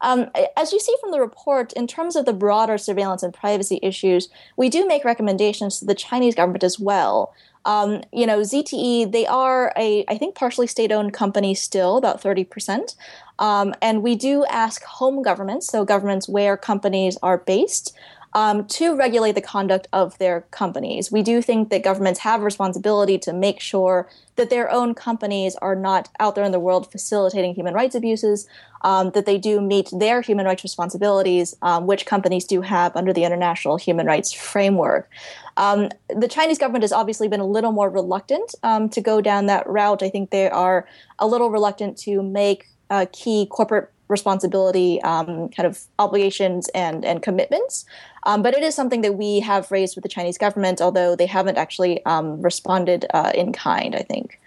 Um, 0.02 0.30
as 0.58 0.74
you 0.74 0.80
see 0.80 0.96
from 1.00 1.12
the 1.12 1.20
report, 1.20 1.72
in 1.74 1.88
terms 1.88 2.18
of 2.18 2.26
the 2.26 2.34
broader 2.34 2.78
surveillance 2.78 3.24
and 3.24 3.34
privacy 3.34 3.80
issues, 3.82 4.28
we 4.58 4.70
do 4.70 4.86
make 4.86 5.06
recommendations 5.06 5.80
to 5.80 5.86
the 5.86 5.96
Chinese 5.96 6.36
government 6.36 6.64
as 6.64 6.78
well. 6.78 7.34
Um, 7.66 8.04
you 8.12 8.26
know, 8.26 8.40
ZTE, 8.40 9.12
they 9.12 9.26
are 9.26 9.74
a, 9.78 10.04
I 10.08 10.18
think, 10.18 10.36
partially 10.36 10.68
state 10.68 10.92
owned 10.92 11.14
company 11.14 11.56
still, 11.56 11.98
about 11.98 12.22
30%. 12.22 12.96
Um, 13.40 13.74
and 13.82 14.04
we 14.04 14.16
do 14.16 14.46
ask 14.46 14.84
home 14.84 15.24
governments, 15.24 15.68
so 15.68 15.86
governments 15.86 16.28
where 16.28 16.58
companies 16.58 17.18
are 17.24 17.38
based, 17.38 17.96
um, 18.34 18.66
to 18.66 18.96
regulate 18.96 19.34
the 19.34 19.42
conduct 19.42 19.88
of 19.94 20.18
their 20.18 20.42
companies. 20.52 21.12
We 21.12 21.22
do 21.22 21.42
think 21.42 21.70
that 21.70 21.84
governments 21.84 22.22
have 22.22 22.42
a 22.42 22.44
responsibility 22.44 23.18
to 23.20 23.34
make 23.34 23.60
sure 23.60 24.10
that 24.36 24.50
their 24.50 24.72
own 24.72 24.96
companies 24.96 25.56
are 25.58 25.76
not 25.76 26.10
out 26.20 26.34
there 26.34 26.44
in 26.44 26.52
the 26.52 26.60
world 26.60 26.92
facilitating 26.92 27.54
human 27.54 27.74
rights 27.74 27.94
abuses, 27.94 28.48
um, 28.82 29.12
that 29.12 29.26
they 29.26 29.38
do 29.38 29.62
meet 29.62 29.90
their 29.92 30.22
human 30.22 30.46
rights 30.46 30.64
responsibilities, 30.64 31.56
um, 31.62 31.86
which 31.86 32.06
companies 32.06 32.46
do 32.46 32.62
have 32.62 32.96
under 32.96 33.14
the 33.14 33.24
international 33.24 33.78
human 33.78 34.08
rights 34.08 34.34
framework. 34.34 35.10
Um, 35.56 35.90
the 36.10 36.28
Chinese 36.28 36.58
government 36.58 36.84
has 36.84 36.92
obviously 36.92 37.28
been 37.28 37.40
a 37.40 37.46
little 37.46 37.72
more 37.72 37.90
reluctant 37.90 38.56
um, 38.64 38.90
to 38.90 39.02
go 39.02 39.22
down 39.22 39.46
that 39.46 39.68
route. 39.68 40.02
I 40.02 40.10
think 40.10 40.32
they 40.32 40.50
are 40.50 40.88
a 41.20 41.28
little 41.28 41.52
reluctant 41.52 41.98
to 42.00 42.24
make 42.24 42.68
uh, 42.90 43.06
key 43.12 43.46
corporate 43.46 43.92
responsibility 44.08 45.02
um, 45.02 45.50
kind 45.50 45.66
of 45.66 45.84
obligations 46.00 46.70
and, 46.70 47.06
and 47.06 47.22
commitments. 47.22 47.86
Um, 48.26 48.42
but 48.42 48.54
it 48.56 48.64
is 48.64 48.76
something 48.76 49.02
that 49.02 49.16
we 49.16 49.40
have 49.42 49.70
raised 49.72 49.96
with 49.96 50.04
the 50.04 50.10
Chinese 50.10 50.38
government, 50.38 50.82
although 50.82 51.16
they 51.16 51.26
haven't 51.26 51.58
actually 51.58 52.04
um, 52.06 52.42
responded 52.42 53.06
uh, 53.14 53.32
in 53.36 53.54
kind, 53.54 53.96
I 53.96 54.02
think. 54.02 54.40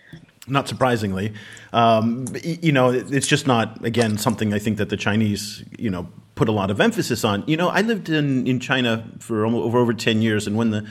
Not 0.48 0.68
surprisingly. 0.68 1.32
Um, 1.72 2.26
you 2.42 2.72
know, 2.72 2.90
it's 2.90 3.26
just 3.26 3.46
not, 3.46 3.84
again, 3.84 4.16
something 4.16 4.54
I 4.54 4.58
think 4.58 4.78
that 4.78 4.90
the 4.90 4.96
Chinese, 4.96 5.64
you 5.76 5.90
know, 5.90 6.08
put 6.36 6.48
a 6.48 6.52
lot 6.52 6.70
of 6.70 6.80
emphasis 6.80 7.24
on. 7.24 7.42
You 7.46 7.56
know, 7.56 7.68
I 7.68 7.80
lived 7.80 8.08
in, 8.08 8.46
in 8.46 8.60
China 8.60 9.04
for 9.18 9.44
over, 9.44 9.78
over 9.78 9.92
10 9.92 10.22
years, 10.22 10.46
and 10.46 10.56
when 10.56 10.70
the 10.70 10.86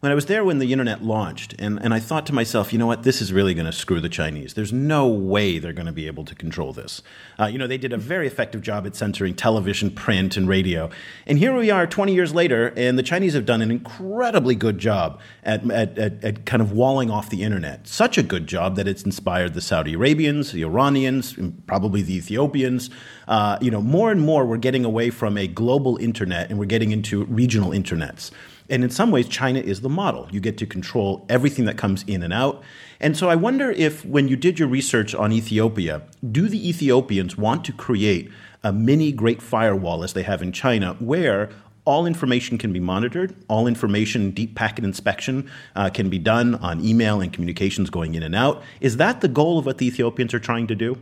when 0.00 0.12
I 0.12 0.14
was 0.14 0.26
there 0.26 0.44
when 0.44 0.60
the 0.60 0.72
internet 0.72 1.02
launched, 1.02 1.56
and, 1.58 1.82
and 1.82 1.92
I 1.92 1.98
thought 1.98 2.24
to 2.26 2.32
myself, 2.32 2.72
you 2.72 2.78
know 2.78 2.86
what, 2.86 3.02
this 3.02 3.20
is 3.20 3.32
really 3.32 3.52
going 3.52 3.66
to 3.66 3.72
screw 3.72 4.00
the 4.00 4.08
Chinese. 4.08 4.54
There's 4.54 4.72
no 4.72 5.08
way 5.08 5.58
they're 5.58 5.72
going 5.72 5.86
to 5.86 5.92
be 5.92 6.06
able 6.06 6.24
to 6.26 6.36
control 6.36 6.72
this. 6.72 7.02
Uh, 7.36 7.46
you 7.46 7.58
know, 7.58 7.66
they 7.66 7.78
did 7.78 7.92
a 7.92 7.96
very 7.96 8.28
effective 8.28 8.62
job 8.62 8.86
at 8.86 8.94
censoring 8.94 9.34
television, 9.34 9.90
print, 9.90 10.36
and 10.36 10.46
radio. 10.48 10.88
And 11.26 11.36
here 11.36 11.52
we 11.52 11.72
are 11.72 11.84
20 11.84 12.14
years 12.14 12.32
later, 12.32 12.72
and 12.76 12.96
the 12.96 13.02
Chinese 13.02 13.34
have 13.34 13.44
done 13.44 13.60
an 13.60 13.72
incredibly 13.72 14.54
good 14.54 14.78
job 14.78 15.20
at, 15.42 15.68
at, 15.68 15.98
at, 15.98 16.22
at 16.22 16.46
kind 16.46 16.62
of 16.62 16.70
walling 16.70 17.10
off 17.10 17.28
the 17.28 17.42
internet. 17.42 17.88
Such 17.88 18.18
a 18.18 18.22
good 18.22 18.46
job 18.46 18.76
that 18.76 18.86
it's 18.86 19.02
inspired 19.02 19.54
the 19.54 19.60
Saudi 19.60 19.94
Arabians, 19.94 20.52
the 20.52 20.62
Iranians, 20.62 21.36
probably 21.66 22.02
the 22.02 22.14
Ethiopians. 22.14 22.88
Uh, 23.26 23.58
you 23.60 23.72
know, 23.72 23.82
more 23.82 24.12
and 24.12 24.20
more 24.20 24.46
we're 24.46 24.58
getting 24.58 24.84
away 24.84 25.10
from 25.10 25.36
a 25.36 25.48
global 25.48 25.96
internet 25.96 26.50
and 26.50 26.58
we're 26.60 26.66
getting 26.66 26.92
into 26.92 27.24
regional 27.24 27.70
internets. 27.70 28.30
And 28.70 28.84
in 28.84 28.90
some 28.90 29.10
ways, 29.10 29.28
China 29.28 29.60
is 29.60 29.80
the 29.80 29.88
model. 29.88 30.28
You 30.30 30.40
get 30.40 30.58
to 30.58 30.66
control 30.66 31.24
everything 31.28 31.64
that 31.64 31.78
comes 31.78 32.04
in 32.06 32.22
and 32.22 32.32
out. 32.32 32.62
And 33.00 33.16
so 33.16 33.30
I 33.30 33.36
wonder 33.36 33.70
if, 33.70 34.04
when 34.04 34.28
you 34.28 34.36
did 34.36 34.58
your 34.58 34.68
research 34.68 35.14
on 35.14 35.32
Ethiopia, 35.32 36.02
do 36.30 36.48
the 36.48 36.68
Ethiopians 36.68 37.36
want 37.36 37.64
to 37.64 37.72
create 37.72 38.30
a 38.62 38.72
mini 38.72 39.12
Great 39.12 39.40
Firewall 39.40 40.04
as 40.04 40.12
they 40.12 40.24
have 40.24 40.42
in 40.42 40.52
China, 40.52 40.96
where 40.98 41.48
all 41.84 42.04
information 42.04 42.58
can 42.58 42.70
be 42.70 42.80
monitored, 42.80 43.34
all 43.48 43.66
information, 43.66 44.30
deep 44.32 44.54
packet 44.54 44.84
inspection 44.84 45.50
uh, 45.74 45.88
can 45.88 46.10
be 46.10 46.18
done 46.18 46.54
on 46.56 46.84
email 46.84 47.22
and 47.22 47.32
communications 47.32 47.88
going 47.88 48.14
in 48.14 48.22
and 48.22 48.34
out? 48.34 48.62
Is 48.80 48.98
that 48.98 49.22
the 49.22 49.28
goal 49.28 49.58
of 49.58 49.64
what 49.64 49.78
the 49.78 49.86
Ethiopians 49.86 50.34
are 50.34 50.38
trying 50.38 50.66
to 50.66 50.74
do? 50.74 51.00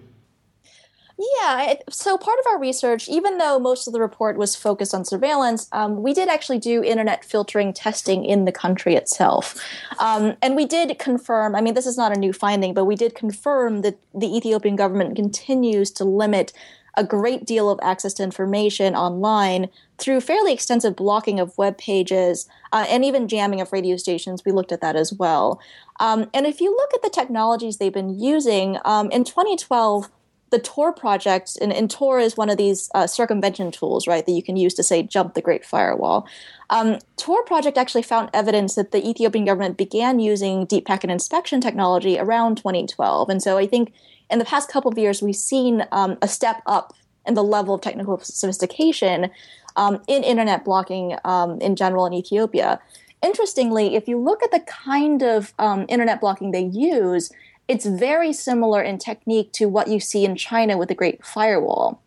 Yeah, 1.18 1.74
so 1.88 2.18
part 2.18 2.38
of 2.40 2.46
our 2.46 2.60
research, 2.60 3.08
even 3.08 3.38
though 3.38 3.58
most 3.58 3.86
of 3.86 3.94
the 3.94 4.00
report 4.00 4.36
was 4.36 4.54
focused 4.54 4.92
on 4.92 5.06
surveillance, 5.06 5.66
um, 5.72 6.02
we 6.02 6.12
did 6.12 6.28
actually 6.28 6.58
do 6.58 6.84
internet 6.84 7.24
filtering 7.24 7.72
testing 7.72 8.24
in 8.26 8.44
the 8.44 8.52
country 8.52 8.94
itself. 8.96 9.58
Um, 9.98 10.36
and 10.42 10.56
we 10.56 10.66
did 10.66 10.98
confirm, 10.98 11.54
I 11.54 11.62
mean, 11.62 11.72
this 11.72 11.86
is 11.86 11.96
not 11.96 12.14
a 12.14 12.18
new 12.18 12.34
finding, 12.34 12.74
but 12.74 12.84
we 12.84 12.96
did 12.96 13.14
confirm 13.14 13.80
that 13.80 13.98
the 14.14 14.26
Ethiopian 14.26 14.76
government 14.76 15.16
continues 15.16 15.90
to 15.92 16.04
limit 16.04 16.52
a 16.96 17.04
great 17.04 17.44
deal 17.44 17.70
of 17.70 17.78
access 17.82 18.14
to 18.14 18.22
information 18.22 18.94
online 18.94 19.68
through 19.98 20.20
fairly 20.20 20.52
extensive 20.52 20.96
blocking 20.96 21.38
of 21.38 21.56
web 21.56 21.78
pages 21.78 22.48
uh, 22.72 22.86
and 22.88 23.04
even 23.04 23.28
jamming 23.28 23.60
of 23.60 23.72
radio 23.72 23.96
stations. 23.96 24.44
We 24.44 24.52
looked 24.52 24.72
at 24.72 24.80
that 24.80 24.96
as 24.96 25.12
well. 25.12 25.60
Um, 26.00 26.30
and 26.34 26.46
if 26.46 26.60
you 26.60 26.70
look 26.70 26.92
at 26.94 27.02
the 27.02 27.10
technologies 27.10 27.76
they've 27.76 27.92
been 27.92 28.18
using, 28.18 28.78
um, 28.84 29.10
in 29.10 29.24
2012, 29.24 30.10
the 30.50 30.58
Tor 30.58 30.92
project, 30.92 31.58
and, 31.60 31.72
and 31.72 31.90
Tor 31.90 32.20
is 32.20 32.36
one 32.36 32.50
of 32.50 32.56
these 32.56 32.88
uh, 32.94 33.06
circumvention 33.06 33.70
tools, 33.72 34.06
right, 34.06 34.24
that 34.24 34.32
you 34.32 34.42
can 34.42 34.56
use 34.56 34.74
to 34.74 34.82
say 34.82 35.02
jump 35.02 35.34
the 35.34 35.42
Great 35.42 35.64
Firewall. 35.64 36.26
Um, 36.70 36.98
Tor 37.16 37.44
project 37.44 37.76
actually 37.76 38.02
found 38.02 38.30
evidence 38.32 38.74
that 38.76 38.92
the 38.92 39.06
Ethiopian 39.06 39.44
government 39.44 39.76
began 39.76 40.20
using 40.20 40.64
deep 40.66 40.86
packet 40.86 41.10
inspection 41.10 41.60
technology 41.60 42.18
around 42.18 42.56
2012, 42.56 43.28
and 43.28 43.42
so 43.42 43.58
I 43.58 43.66
think 43.66 43.92
in 44.30 44.38
the 44.38 44.44
past 44.44 44.70
couple 44.70 44.90
of 44.90 44.98
years 44.98 45.22
we've 45.22 45.36
seen 45.36 45.84
um, 45.92 46.16
a 46.22 46.28
step 46.28 46.62
up 46.66 46.94
in 47.26 47.34
the 47.34 47.44
level 47.44 47.74
of 47.74 47.80
technical 47.80 48.18
sophistication 48.20 49.30
um, 49.76 50.00
in 50.06 50.22
internet 50.22 50.64
blocking 50.64 51.16
um, 51.24 51.60
in 51.60 51.76
general 51.76 52.06
in 52.06 52.12
Ethiopia. 52.12 52.80
Interestingly, 53.22 53.96
if 53.96 54.06
you 54.06 54.18
look 54.18 54.42
at 54.42 54.50
the 54.52 54.60
kind 54.60 55.22
of 55.22 55.52
um, 55.58 55.86
internet 55.88 56.20
blocking 56.20 56.50
they 56.50 56.64
use, 56.64 57.32
it's 57.68 57.86
very 57.86 58.32
similar 58.32 58.82
in 58.82 58.98
technique 58.98 59.52
to 59.52 59.66
what 59.66 59.88
you 59.88 60.00
see 60.00 60.24
in 60.24 60.36
China 60.36 60.76
with 60.76 60.88
the 60.88 60.94
Great 60.94 61.24
Firewall. 61.24 62.00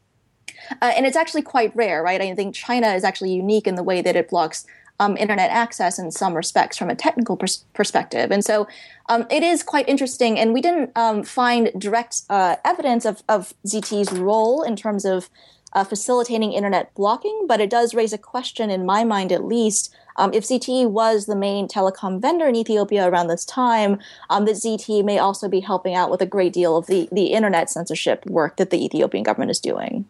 Uh, 0.81 0.91
and 0.95 1.05
it's 1.05 1.17
actually 1.17 1.41
quite 1.41 1.75
rare, 1.75 2.03
right? 2.03 2.21
I 2.21 2.35
think 2.35 2.55
China 2.55 2.89
is 2.93 3.03
actually 3.03 3.33
unique 3.33 3.67
in 3.67 3.75
the 3.75 3.83
way 3.83 4.01
that 4.01 4.15
it 4.15 4.29
blocks 4.29 4.65
um, 4.99 5.15
internet 5.15 5.49
access 5.49 5.97
in 5.97 6.11
some 6.11 6.33
respects 6.33 6.77
from 6.77 6.89
a 6.89 6.95
technical 6.95 7.37
pers- 7.37 7.63
perspective. 7.73 8.31
And 8.31 8.43
so 8.43 8.67
um, 9.07 9.25
it 9.31 9.43
is 9.43 9.63
quite 9.63 9.87
interesting. 9.87 10.37
And 10.37 10.53
we 10.53 10.61
didn't 10.61 10.91
um, 10.95 11.23
find 11.23 11.71
direct 11.77 12.23
uh, 12.29 12.57
evidence 12.65 13.05
of, 13.05 13.23
of 13.29 13.53
ZT's 13.65 14.11
role 14.11 14.61
in 14.61 14.75
terms 14.75 15.05
of 15.05 15.29
uh, 15.73 15.83
facilitating 15.83 16.51
internet 16.51 16.93
blocking, 16.95 17.45
but 17.47 17.61
it 17.61 17.69
does 17.69 17.93
raise 17.93 18.11
a 18.11 18.17
question, 18.17 18.69
in 18.69 18.85
my 18.85 19.03
mind 19.03 19.31
at 19.31 19.45
least, 19.45 19.93
um, 20.19 20.33
if 20.33 20.43
ZTE 20.43 20.91
was 20.91 21.25
the 21.25 21.35
main 21.35 21.67
telecom 21.67 22.21
vendor 22.21 22.47
in 22.47 22.55
Ethiopia 22.55 23.09
around 23.09 23.27
this 23.27 23.45
time, 23.45 23.97
um, 24.29 24.45
that 24.45 24.55
ZTE 24.55 25.03
may 25.03 25.17
also 25.17 25.47
be 25.47 25.61
helping 25.61 25.95
out 25.95 26.11
with 26.11 26.21
a 26.21 26.25
great 26.25 26.51
deal 26.51 26.77
of 26.77 26.87
the, 26.87 27.07
the 27.11 27.27
internet 27.27 27.69
censorship 27.69 28.25
work 28.25 28.57
that 28.57 28.69
the 28.69 28.83
Ethiopian 28.83 29.23
government 29.23 29.49
is 29.49 29.59
doing. 29.59 30.05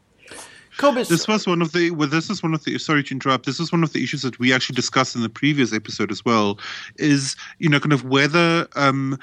This 1.10 1.28
was 1.28 1.46
one 1.46 1.62
of 1.62 1.74
the. 1.74 1.92
Well, 1.92 2.08
this 2.08 2.30
is 2.30 2.42
one 2.42 2.54
of 2.54 2.64
the. 2.64 2.78
Sorry 2.80 3.04
to 3.04 3.14
interrupt. 3.14 3.46
This 3.46 3.60
is 3.60 3.72
one 3.72 3.84
of 3.84 3.92
the 3.92 4.02
issues 4.02 4.22
that 4.22 4.40
we 4.40 4.54
actually 4.54 4.76
discussed 4.76 5.16
in 5.16 5.22
the 5.22 5.30
previous 5.30 5.74
episode 5.74 6.10
as 6.10 6.24
well. 6.24 6.58
Is 6.98 7.36
you 7.60 7.68
know 7.68 7.80
kind 7.80 7.92
of 7.92 8.06
whether 8.06 8.68
um, 8.76 9.20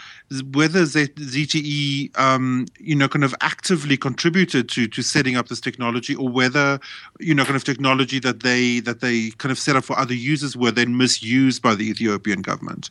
whether 0.53 0.83
ZTE 0.83 2.19
um, 2.19 2.67
you 2.79 2.95
know 2.95 3.09
kind 3.09 3.25
of 3.25 3.35
actively 3.41 3.97
contributed 3.97 4.69
to 4.69 4.87
to 4.87 5.03
setting 5.03 5.37
up 5.37 5.49
this 5.49 5.61
technology, 5.61 6.15
or 6.15 6.29
whether 6.29 6.79
you 7.21 7.35
know 7.35 7.45
kind 7.45 7.57
of 7.57 7.65
technology 7.65 8.19
that 8.21 8.43
they 8.43 8.81
that 8.81 9.01
they 9.01 9.31
kind 9.39 9.51
of 9.51 9.59
set 9.59 9.77
up 9.77 9.85
for 9.85 9.99
other 9.99 10.15
users 10.15 10.57
were 10.57 10.71
then 10.71 10.97
misused 10.97 11.63
by 11.63 11.75
the 11.75 11.89
Ethiopian 11.89 12.43
government. 12.43 12.91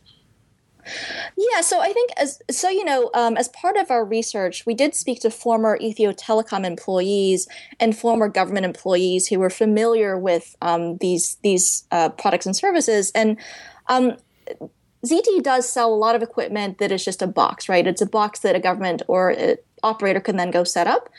Yeah, 1.38 1.62
so 1.62 1.80
I 1.80 1.92
think 1.94 2.12
as 2.18 2.42
so 2.50 2.70
you 2.70 2.86
know, 2.86 3.10
um, 3.14 3.38
as 3.38 3.48
part 3.50 3.78
of 3.78 3.90
our 3.92 4.06
research, 4.06 4.66
we 4.66 4.74
did 4.74 4.96
speak 4.96 5.20
to 5.22 5.30
former 5.30 5.78
Ethio 5.80 6.16
Telecom 6.16 6.66
employees 6.66 7.48
and 7.80 7.98
former 7.98 8.28
government 8.28 8.66
employees 8.66 9.28
who 9.28 9.40
were 9.40 9.50
familiar 9.50 10.18
with 10.18 10.56
um, 10.62 10.98
these 10.98 11.38
these 11.44 11.86
uh, 11.92 12.10
products 12.10 12.46
and 12.46 12.56
services, 12.56 13.12
and 13.16 13.38
um, 13.88 14.18
ZT 15.06 15.44
does 15.44 15.70
sell 15.70 15.94
a 15.94 15.96
lot 15.96 16.16
of 16.16 16.24
equipment 16.24 16.80
that 16.80 16.92
is 16.92 17.06
just 17.06 17.22
a 17.22 17.28
box, 17.28 17.70
right? 17.70 17.86
It's 17.86 18.02
a 18.02 18.08
box 18.08 18.40
that 18.40 18.56
a 18.56 18.60
government 18.60 19.02
or 19.08 19.32
a 19.32 19.58
operator 19.84 20.20
can 20.20 20.38
then 20.38 20.52
go 20.52 20.64
set 20.64 20.88
up. 20.88 21.10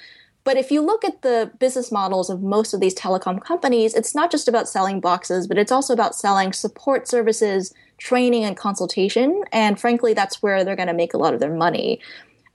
But 0.44 0.56
if 0.56 0.70
you 0.70 0.80
look 0.80 1.04
at 1.04 1.22
the 1.22 1.50
business 1.58 1.90
models 1.90 2.30
of 2.30 2.40
most 2.40 2.72
of 2.72 2.80
these 2.80 2.94
telecom 2.94 3.42
companies, 3.42 3.94
it's 3.94 4.14
not 4.14 4.30
just 4.30 4.46
about 4.46 4.68
selling 4.68 5.00
boxes, 5.00 5.48
but 5.48 5.58
it's 5.58 5.72
also 5.72 5.92
about 5.92 6.14
selling 6.14 6.52
support 6.52 7.08
services, 7.08 7.74
training, 7.98 8.44
and 8.44 8.56
consultation. 8.56 9.42
And 9.52 9.80
frankly, 9.80 10.14
that's 10.14 10.42
where 10.42 10.64
they're 10.64 10.76
going 10.76 10.88
to 10.88 10.94
make 10.94 11.14
a 11.14 11.18
lot 11.18 11.34
of 11.34 11.40
their 11.40 11.54
money. 11.54 12.00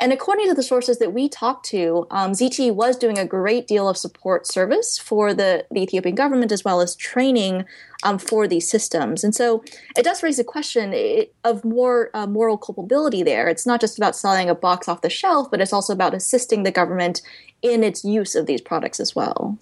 And 0.01 0.12
according 0.12 0.48
to 0.48 0.55
the 0.55 0.63
sources 0.63 0.98
that 0.98 1.13
we 1.13 1.29
talked 1.29 1.63
to, 1.67 2.07
um, 2.10 2.31
ZTE 2.31 2.74
was 2.74 2.98
doing 2.98 3.19
a 3.19 3.25
great 3.25 3.67
deal 3.67 3.88
of 3.88 3.95
support 3.95 4.48
service 4.48 4.98
for 4.98 5.31
the, 5.31 5.63
the 5.69 5.83
Ethiopian 5.83 6.15
government 6.15 6.51
as 6.51 6.65
well 6.65 6.81
as 6.81 6.95
training 6.95 7.65
um, 8.01 8.17
for 8.17 8.48
these 8.48 8.67
systems. 8.67 9.24
And 9.24 9.36
so 9.36 9.63
it 9.95 10.03
does 10.03 10.24
raise 10.24 10.39
a 10.39 10.43
question 10.43 10.95
of 11.43 11.63
more 11.63 12.10
uh, 12.15 12.25
moral 12.25 12.57
culpability 12.57 13.21
there. 13.21 13.48
It's 13.48 13.67
not 13.67 13.79
just 13.79 14.00
about 14.00 14.15
selling 14.15 14.50
a 14.50 14.55
box 14.55 14.89
off 14.89 15.01
the 15.01 15.10
shelf, 15.12 15.51
but 15.51 15.62
it's 15.62 15.74
also 15.74 15.93
about 15.93 16.15
assisting 16.15 16.63
the 16.63 16.71
government 16.71 17.21
in 17.62 17.83
its 17.83 18.03
use 18.03 18.33
of 18.33 18.48
these 18.48 18.62
products 18.62 19.00
as 19.00 19.15
well. 19.15 19.60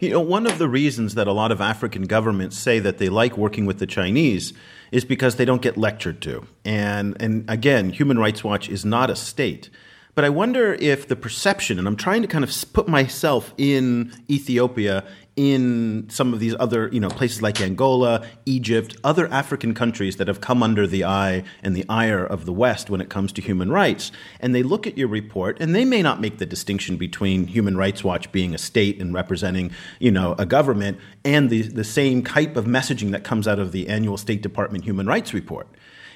You 0.00 0.10
know, 0.10 0.20
one 0.20 0.46
of 0.46 0.58
the 0.58 0.68
reasons 0.68 1.14
that 1.14 1.26
a 1.26 1.32
lot 1.32 1.52
of 1.52 1.60
African 1.60 2.02
governments 2.02 2.58
say 2.58 2.78
that 2.78 2.98
they 2.98 3.08
like 3.08 3.36
working 3.36 3.66
with 3.66 3.78
the 3.78 3.86
Chinese 3.86 4.52
is 4.92 5.04
because 5.04 5.36
they 5.36 5.44
don't 5.44 5.62
get 5.62 5.76
lectured 5.76 6.20
to. 6.22 6.46
And 6.64 7.20
and 7.20 7.48
again, 7.48 7.90
Human 7.90 8.18
Rights 8.18 8.42
Watch 8.42 8.68
is 8.68 8.84
not 8.84 9.10
a 9.10 9.16
state. 9.16 9.70
But 10.14 10.24
I 10.24 10.30
wonder 10.30 10.74
if 10.74 11.06
the 11.06 11.14
perception, 11.14 11.78
and 11.78 11.86
I'm 11.86 11.94
trying 11.94 12.22
to 12.22 12.28
kind 12.28 12.42
of 12.42 12.52
put 12.72 12.88
myself 12.88 13.54
in 13.56 14.12
Ethiopia 14.28 15.04
in 15.38 16.10
some 16.10 16.34
of 16.34 16.40
these 16.40 16.56
other, 16.58 16.88
you 16.92 16.98
know, 16.98 17.08
places 17.08 17.40
like 17.40 17.60
Angola, 17.60 18.26
Egypt, 18.44 18.96
other 19.04 19.28
African 19.28 19.72
countries 19.72 20.16
that 20.16 20.26
have 20.26 20.40
come 20.40 20.64
under 20.64 20.84
the 20.84 21.04
eye 21.04 21.44
and 21.62 21.76
the 21.76 21.84
ire 21.88 22.26
of 22.26 22.44
the 22.44 22.52
West 22.52 22.90
when 22.90 23.00
it 23.00 23.08
comes 23.08 23.32
to 23.34 23.40
human 23.40 23.70
rights. 23.70 24.10
And 24.40 24.52
they 24.52 24.64
look 24.64 24.84
at 24.88 24.98
your 24.98 25.06
report 25.06 25.58
and 25.60 25.76
they 25.76 25.84
may 25.84 26.02
not 26.02 26.20
make 26.20 26.38
the 26.38 26.44
distinction 26.44 26.96
between 26.96 27.46
Human 27.46 27.76
Rights 27.76 28.02
Watch 28.02 28.32
being 28.32 28.52
a 28.52 28.58
state 28.58 29.00
and 29.00 29.14
representing, 29.14 29.70
you 30.00 30.10
know, 30.10 30.34
a 30.40 30.44
government 30.44 30.98
and 31.24 31.50
the, 31.50 31.62
the 31.62 31.84
same 31.84 32.24
type 32.24 32.56
of 32.56 32.64
messaging 32.64 33.12
that 33.12 33.22
comes 33.22 33.46
out 33.46 33.60
of 33.60 33.70
the 33.70 33.88
annual 33.88 34.16
State 34.16 34.42
Department 34.42 34.82
Human 34.82 35.06
Rights 35.06 35.32
Report. 35.32 35.68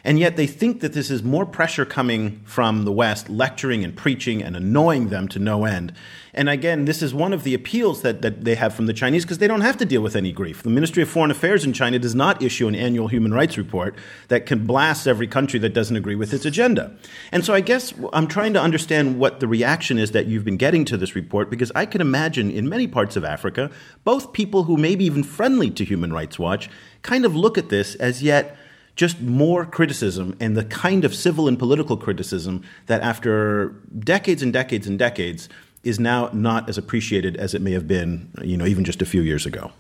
And 0.05 0.19
yet 0.19 0.37
they 0.37 0.47
think 0.47 0.81
that 0.81 0.93
this 0.93 1.11
is 1.11 1.23
more 1.23 1.47
pressure 1.47 1.85
coming 1.85 2.41
from 2.45 2.85
the 2.85 2.93
West, 2.93 3.29
lecturing 3.29 3.85
and 3.85 3.97
preaching 3.97 4.43
and 4.43 4.57
annoying 4.57 5.09
them 5.09 5.29
to 5.29 5.38
no 5.38 5.64
end. 5.64 5.93
And 6.35 6.49
again, 6.49 6.87
this 6.87 7.02
is 7.02 7.14
one 7.14 7.33
of 7.33 7.45
the 7.45 7.55
appeals 7.55 8.02
that, 8.02 8.23
that 8.23 8.45
they 8.45 8.55
have 8.55 8.75
from 8.75 8.87
the 8.87 8.93
Chinese 8.93 9.12
because 9.21 9.38
they 9.38 9.47
don't 9.47 9.61
have 9.61 9.76
to 9.76 9.85
deal 9.85 10.00
with 10.00 10.16
any 10.16 10.33
grief. 10.33 10.62
The 10.62 10.71
Ministry 10.71 11.02
of 11.02 11.09
Foreign 11.09 11.31
Affairs 11.31 11.64
in 11.64 11.73
China 11.73 11.99
does 11.99 12.14
not 12.14 12.42
issue 12.42 12.66
an 12.66 12.75
annual 12.75 13.09
human 13.09 13.33
rights 13.33 13.59
report 13.59 13.95
that 14.28 14.47
can 14.47 14.66
blast 14.66 15.07
every 15.07 15.26
country 15.26 15.59
that 15.61 15.75
doesn't 15.75 15.97
agree 15.97 16.14
with 16.14 16.33
its 16.33 16.45
agenda. 16.45 16.97
And 17.31 17.45
so 17.45 17.54
I 17.54 17.61
guess 17.61 17.92
I'm 18.12 18.26
trying 18.26 18.54
to 18.54 18.61
understand 18.61 19.19
what 19.19 19.40
the 19.40 19.47
reaction 19.47 19.99
is 19.99 20.12
that 20.12 20.26
you've 20.26 20.45
been 20.45 20.57
getting 20.57 20.85
to 20.87 20.97
this 20.97 21.14
report 21.14 21.50
because 21.50 21.71
I 21.75 21.87
can 21.87 22.00
imagine 22.00 22.50
in 22.50 22.69
many 22.69 22.87
parts 22.87 23.16
of 23.16 23.25
Africa, 23.25 23.71
both 24.04 24.33
people 24.33 24.64
who 24.64 24.76
may 24.76 24.97
be 24.97 25.04
even 25.04 25.23
friendly 25.23 25.71
to 25.71 25.85
Human 25.85 26.12
Rights 26.12 26.38
Watch 26.38 26.71
kind 27.02 27.25
of 27.25 27.37
look 27.37 27.59
at 27.59 27.69
this 27.69 27.95
as 27.97 28.23
yet 28.23 28.57
just 28.95 29.21
more 29.21 29.64
criticism 29.64 30.37
and 30.38 30.57
the 30.57 30.64
kind 30.64 31.04
of 31.04 31.14
civil 31.14 31.49
and 31.49 31.59
political 31.59 31.97
criticism 31.97 32.62
that 32.87 33.00
after 33.00 33.71
decades 33.99 34.42
and 34.42 34.52
decades 34.52 34.87
and 34.87 34.99
decades 34.99 35.49
is 35.84 35.98
now 35.98 36.30
not 36.32 36.68
as 36.68 36.78
appreciated 36.78 37.36
as 37.36 37.54
it 37.54 37.60
may 37.60 37.72
have 37.72 37.88
been, 37.88 38.30
you 38.42 38.56
know, 38.56 38.66
even 38.66 38.84
just 38.84 39.02
a 39.02 39.06
few 39.06 39.22
years 39.22 39.46
ago. 39.46 39.72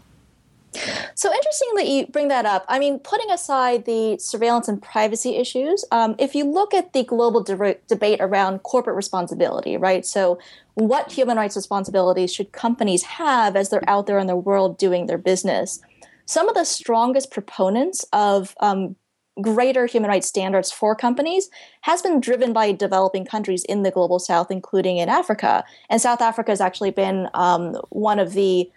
So 1.14 1.32
interesting 1.32 1.74
that 1.76 1.86
you 1.86 2.06
bring 2.06 2.28
that 2.28 2.46
up. 2.46 2.64
I 2.68 2.78
mean, 2.78 2.98
putting 2.98 3.30
aside 3.30 3.84
the 3.84 4.18
surveillance 4.18 4.68
and 4.68 4.80
privacy 4.80 5.36
issues, 5.36 5.84
um, 5.90 6.14
if 6.18 6.34
you 6.34 6.44
look 6.44 6.72
at 6.72 6.94
the 6.94 7.04
global 7.04 7.42
de- 7.42 7.76
debate 7.88 8.20
around 8.20 8.60
corporate 8.60 8.96
responsibility, 8.96 9.76
right? 9.76 10.06
So, 10.06 10.38
what 10.74 11.12
human 11.12 11.36
rights 11.36 11.56
responsibilities 11.56 12.32
should 12.32 12.52
companies 12.52 13.02
have 13.02 13.56
as 13.56 13.68
they're 13.68 13.88
out 13.88 14.06
there 14.06 14.18
in 14.18 14.26
the 14.26 14.36
world 14.36 14.78
doing 14.78 15.06
their 15.06 15.18
business? 15.18 15.80
Some 16.24 16.48
of 16.48 16.54
the 16.54 16.64
strongest 16.64 17.30
proponents 17.30 18.06
of 18.14 18.54
um, 18.60 18.96
greater 19.40 19.86
human 19.86 20.10
rights 20.10 20.26
standards 20.26 20.70
for 20.70 20.94
companies 20.94 21.48
has 21.82 22.02
been 22.02 22.20
driven 22.20 22.52
by 22.52 22.72
developing 22.72 23.24
countries 23.24 23.64
in 23.64 23.82
the 23.82 23.90
global 23.90 24.18
south 24.18 24.50
including 24.50 24.98
in 24.98 25.08
africa. 25.08 25.64
And 25.88 26.00
south 26.00 26.20
africa 26.20 26.50
has 26.50 26.60
actually 26.60 26.90
been 26.90 27.28
um, 27.34 27.74
one 27.88 28.18
of 28.18 28.34
the 28.34 28.70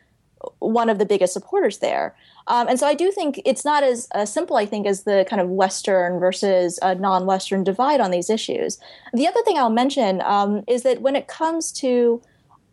one 0.60 0.90
of 0.90 1.00
the 1.00 1.06
biggest 1.06 1.34
supporters 1.34 1.80
there. 1.80 2.16
Um, 2.48 2.68
and 2.68 2.80
so 2.80 2.88
i 2.88 2.94
do 2.94 3.12
think 3.12 3.42
it's 3.44 3.66
not 3.66 3.84
as 3.84 4.08
uh, 4.14 4.26
simple 4.26 4.56
i 4.56 4.66
think 4.66 4.88
as 4.88 5.04
the 5.04 5.26
kind 5.30 5.42
of 5.42 5.50
western 5.50 6.20
versus 6.20 6.80
uh, 6.82 6.94
non-western 6.94 7.64
divide 7.64 8.00
on 8.00 8.12
these 8.12 8.30
issues. 8.30 8.80
The 9.14 9.28
other 9.28 9.42
thing 9.44 9.58
i'll 9.58 9.70
mention 9.70 10.22
um, 10.22 10.64
is 10.68 10.84
that 10.84 11.02
when 11.02 11.16
it 11.18 11.28
comes 11.28 11.72
to 11.74 12.22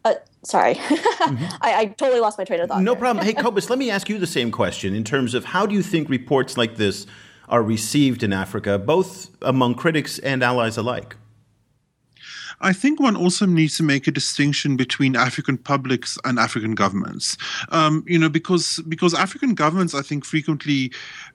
uh, 0.05 0.15
sorry 0.45 0.75
mm-hmm. 0.75 1.45
I, 1.61 1.75
I, 1.75 1.87
totally 1.87 2.21
lost 2.21 2.39
my 2.39 2.45
train 2.45 2.61
of 2.61 2.69
thought 2.69 2.83
no 2.83 2.95
problem. 2.95 3.25
Hey 3.25 3.33
Cobus 3.43 3.71
let 3.71 3.79
me 3.79 3.91
ask 3.91 4.09
you 4.09 4.19
the 4.19 4.27
same 4.27 4.53
question 4.53 4.95
in 4.95 5.03
terms 5.03 5.35
of 5.35 5.47
how 5.47 5.67
do 5.67 5.75
you 5.75 5.83
think 5.83 6.09
reports 6.09 6.57
like 6.57 6.77
this 6.77 7.07
are 7.52 7.62
received 7.62 8.23
in 8.23 8.32
Africa, 8.32 8.78
both 8.78 9.30
among 9.42 9.75
critics 9.75 10.19
and 10.21 10.43
allies 10.43 10.78
alike? 10.78 11.15
I 12.62 12.73
think 12.73 13.00
one 13.00 13.17
also 13.17 13.45
needs 13.45 13.76
to 13.76 13.82
make 13.82 14.06
a 14.06 14.10
distinction 14.12 14.76
between 14.76 15.17
African 15.17 15.58
publics 15.58 16.17
and 16.25 16.38
African 16.38 16.75
governments. 16.75 17.36
Um, 17.71 18.04
you 18.06 18.19
know, 18.19 18.28
because 18.28 18.80
because 18.88 19.15
African 19.15 19.54
governments, 19.54 19.95
I 19.95 20.02
think, 20.02 20.25
frequently 20.25 20.93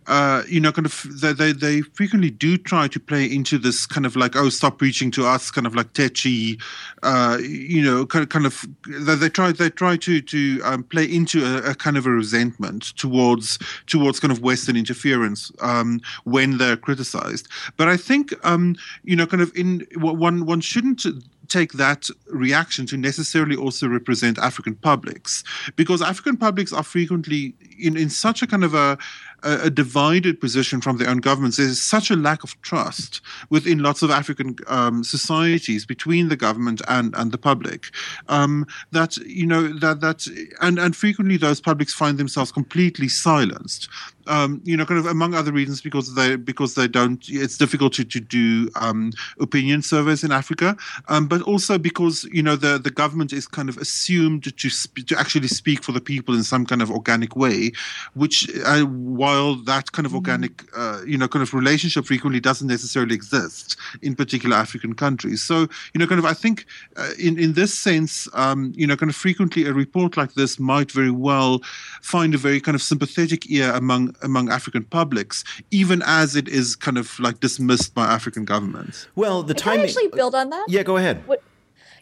uh, 0.07 0.43
you 0.47 0.59
know, 0.59 0.71
kind 0.71 0.85
of 0.85 1.05
they, 1.21 1.51
they, 1.51 1.81
frequently 1.81 2.29
do 2.29 2.57
try 2.57 2.87
to 2.87 2.99
play 2.99 3.25
into 3.25 3.57
this 3.57 3.85
kind 3.85 4.05
of 4.05 4.15
like, 4.15 4.35
oh, 4.37 4.47
stop 4.47 4.77
preaching 4.77 5.11
to 5.11 5.25
us, 5.25 5.51
kind 5.51 5.67
of 5.67 5.75
like 5.75 5.91
tetchy, 5.93 6.57
uh, 7.03 7.37
you 7.41 7.83
know, 7.83 8.05
kind 8.05 8.23
of 8.23 8.29
kind 8.29 8.45
of 8.45 8.65
they, 8.87 9.15
they 9.15 9.29
try 9.29 9.51
they 9.51 9.69
try 9.69 9.97
to 9.97 10.21
to 10.21 10.61
um, 10.63 10.83
play 10.83 11.03
into 11.03 11.43
a, 11.43 11.71
a, 11.71 11.75
kind 11.75 11.97
of 11.97 12.05
a 12.05 12.09
resentment 12.09 12.95
towards 12.95 13.59
towards 13.85 14.19
kind 14.19 14.31
of 14.31 14.41
Western 14.41 14.77
interference 14.77 15.51
um, 15.61 15.99
when 16.23 16.57
they're 16.57 16.77
criticized. 16.77 17.49
But 17.75 17.89
I 17.89 17.97
think 17.97 18.33
um, 18.45 18.75
you 19.03 19.15
know, 19.15 19.27
kind 19.27 19.41
of 19.41 19.53
in 19.55 19.85
one 19.97 20.45
one 20.45 20.61
shouldn't 20.61 21.05
take 21.47 21.73
that 21.73 22.09
reaction 22.27 22.85
to 22.87 22.97
necessarily 22.97 23.55
also 23.55 23.87
represent 23.87 24.37
African 24.37 24.75
publics, 24.75 25.43
because 25.75 26.01
African 26.01 26.37
publics 26.37 26.73
are 26.73 26.83
frequently 26.83 27.55
in, 27.79 27.97
in 27.97 28.09
such 28.09 28.41
a 28.41 28.47
kind 28.47 28.63
of 28.63 28.73
a, 28.73 28.97
a, 29.43 29.69
divided 29.69 30.41
position 30.41 30.81
from 30.81 30.97
their 30.97 31.09
own 31.09 31.17
governments. 31.17 31.57
There's 31.57 31.81
such 31.81 32.09
a 32.09 32.15
lack 32.15 32.43
of 32.43 32.59
trust 32.61 33.21
within 33.49 33.79
lots 33.79 34.01
of 34.01 34.09
African 34.09 34.55
um, 34.67 35.03
societies 35.03 35.85
between 35.85 36.29
the 36.29 36.35
government 36.35 36.81
and, 36.87 37.13
and 37.15 37.31
the 37.31 37.37
public 37.37 37.85
um, 38.27 38.65
that 38.91 39.17
you 39.17 39.45
know 39.45 39.67
that 39.79 40.01
that 40.01 40.27
and 40.61 40.79
and 40.79 40.95
frequently 40.95 41.37
those 41.37 41.61
publics 41.61 41.93
find 41.93 42.17
themselves 42.17 42.51
completely 42.51 43.07
silenced 43.07 43.89
um, 44.27 44.61
you 44.63 44.75
know, 44.75 44.85
kind 44.85 44.99
of 44.99 45.05
among 45.05 45.33
other 45.33 45.51
reasons 45.51 45.81
because 45.81 46.15
they 46.15 46.35
because 46.35 46.75
they 46.75 46.87
don't. 46.87 47.23
It's 47.27 47.57
difficult 47.57 47.93
to 47.93 48.03
to 48.05 48.19
do 48.19 48.69
um, 48.75 49.11
opinion 49.39 49.81
surveys 49.81 50.23
in 50.23 50.31
Africa, 50.31 50.75
um, 51.07 51.27
but 51.27 51.41
also 51.43 51.77
because 51.77 52.23
you 52.25 52.43
know 52.43 52.55
the 52.55 52.77
the 52.77 52.91
government 52.91 53.33
is 53.33 53.47
kind 53.47 53.69
of 53.69 53.77
assumed 53.77 54.55
to 54.57 54.69
sp- 54.69 55.07
to 55.07 55.19
actually 55.19 55.47
speak 55.47 55.83
for 55.83 55.91
the 55.91 56.01
people 56.01 56.35
in 56.35 56.43
some 56.43 56.65
kind 56.65 56.81
of 56.81 56.91
organic 56.91 57.35
way, 57.35 57.71
which 58.13 58.49
uh, 58.65 58.85
while 59.27 59.55
that 59.55 59.91
kind 59.91 60.05
of 60.05 60.11
mm. 60.11 60.21
organic 60.21 60.53
uh, 60.75 61.01
you 61.05 61.17
know 61.17 61.27
kind 61.27 61.43
of 61.43 61.53
relationship 61.53 62.05
frequently 62.05 62.39
doesn't 62.39 62.67
necessarily 62.67 63.15
exist 63.21 63.77
in 64.01 64.15
particular 64.15 64.55
African 64.55 64.93
countries. 64.93 65.39
So 65.49 65.55
you 65.91 65.97
know, 65.99 66.07
kind 66.07 66.19
of 66.19 66.25
I 66.25 66.35
think 66.43 66.65
uh, 66.95 67.11
in 67.27 67.33
in 67.45 67.53
this 67.53 67.77
sense, 67.87 68.27
um, 68.33 68.59
you 68.75 68.87
know, 68.87 68.95
kind 68.95 69.09
of 69.09 69.15
frequently 69.15 69.65
a 69.65 69.73
report 69.73 70.17
like 70.21 70.33
this 70.33 70.59
might 70.59 70.91
very 70.99 71.15
well 71.29 71.53
find 72.01 72.33
a 72.33 72.37
very 72.47 72.59
kind 72.65 72.75
of 72.75 72.81
sympathetic 72.81 73.41
ear 73.57 73.71
among 73.81 74.15
among 74.29 74.45
African 74.49 74.83
publics, 74.97 75.43
even 75.71 76.01
as 76.05 76.35
it 76.35 76.47
is 76.47 76.75
kind 76.75 76.97
of 76.97 77.19
like 77.19 77.39
dismissed 77.39 77.93
by 77.93 78.05
African 78.05 78.45
governments. 78.45 79.07
Well, 79.15 79.43
the 79.43 79.53
time 79.53 79.79
actually 79.81 80.09
build 80.19 80.35
on 80.35 80.49
that. 80.49 80.65
Yeah, 80.67 80.83
go 80.83 80.97
ahead. 80.97 81.17
What, 81.27 81.41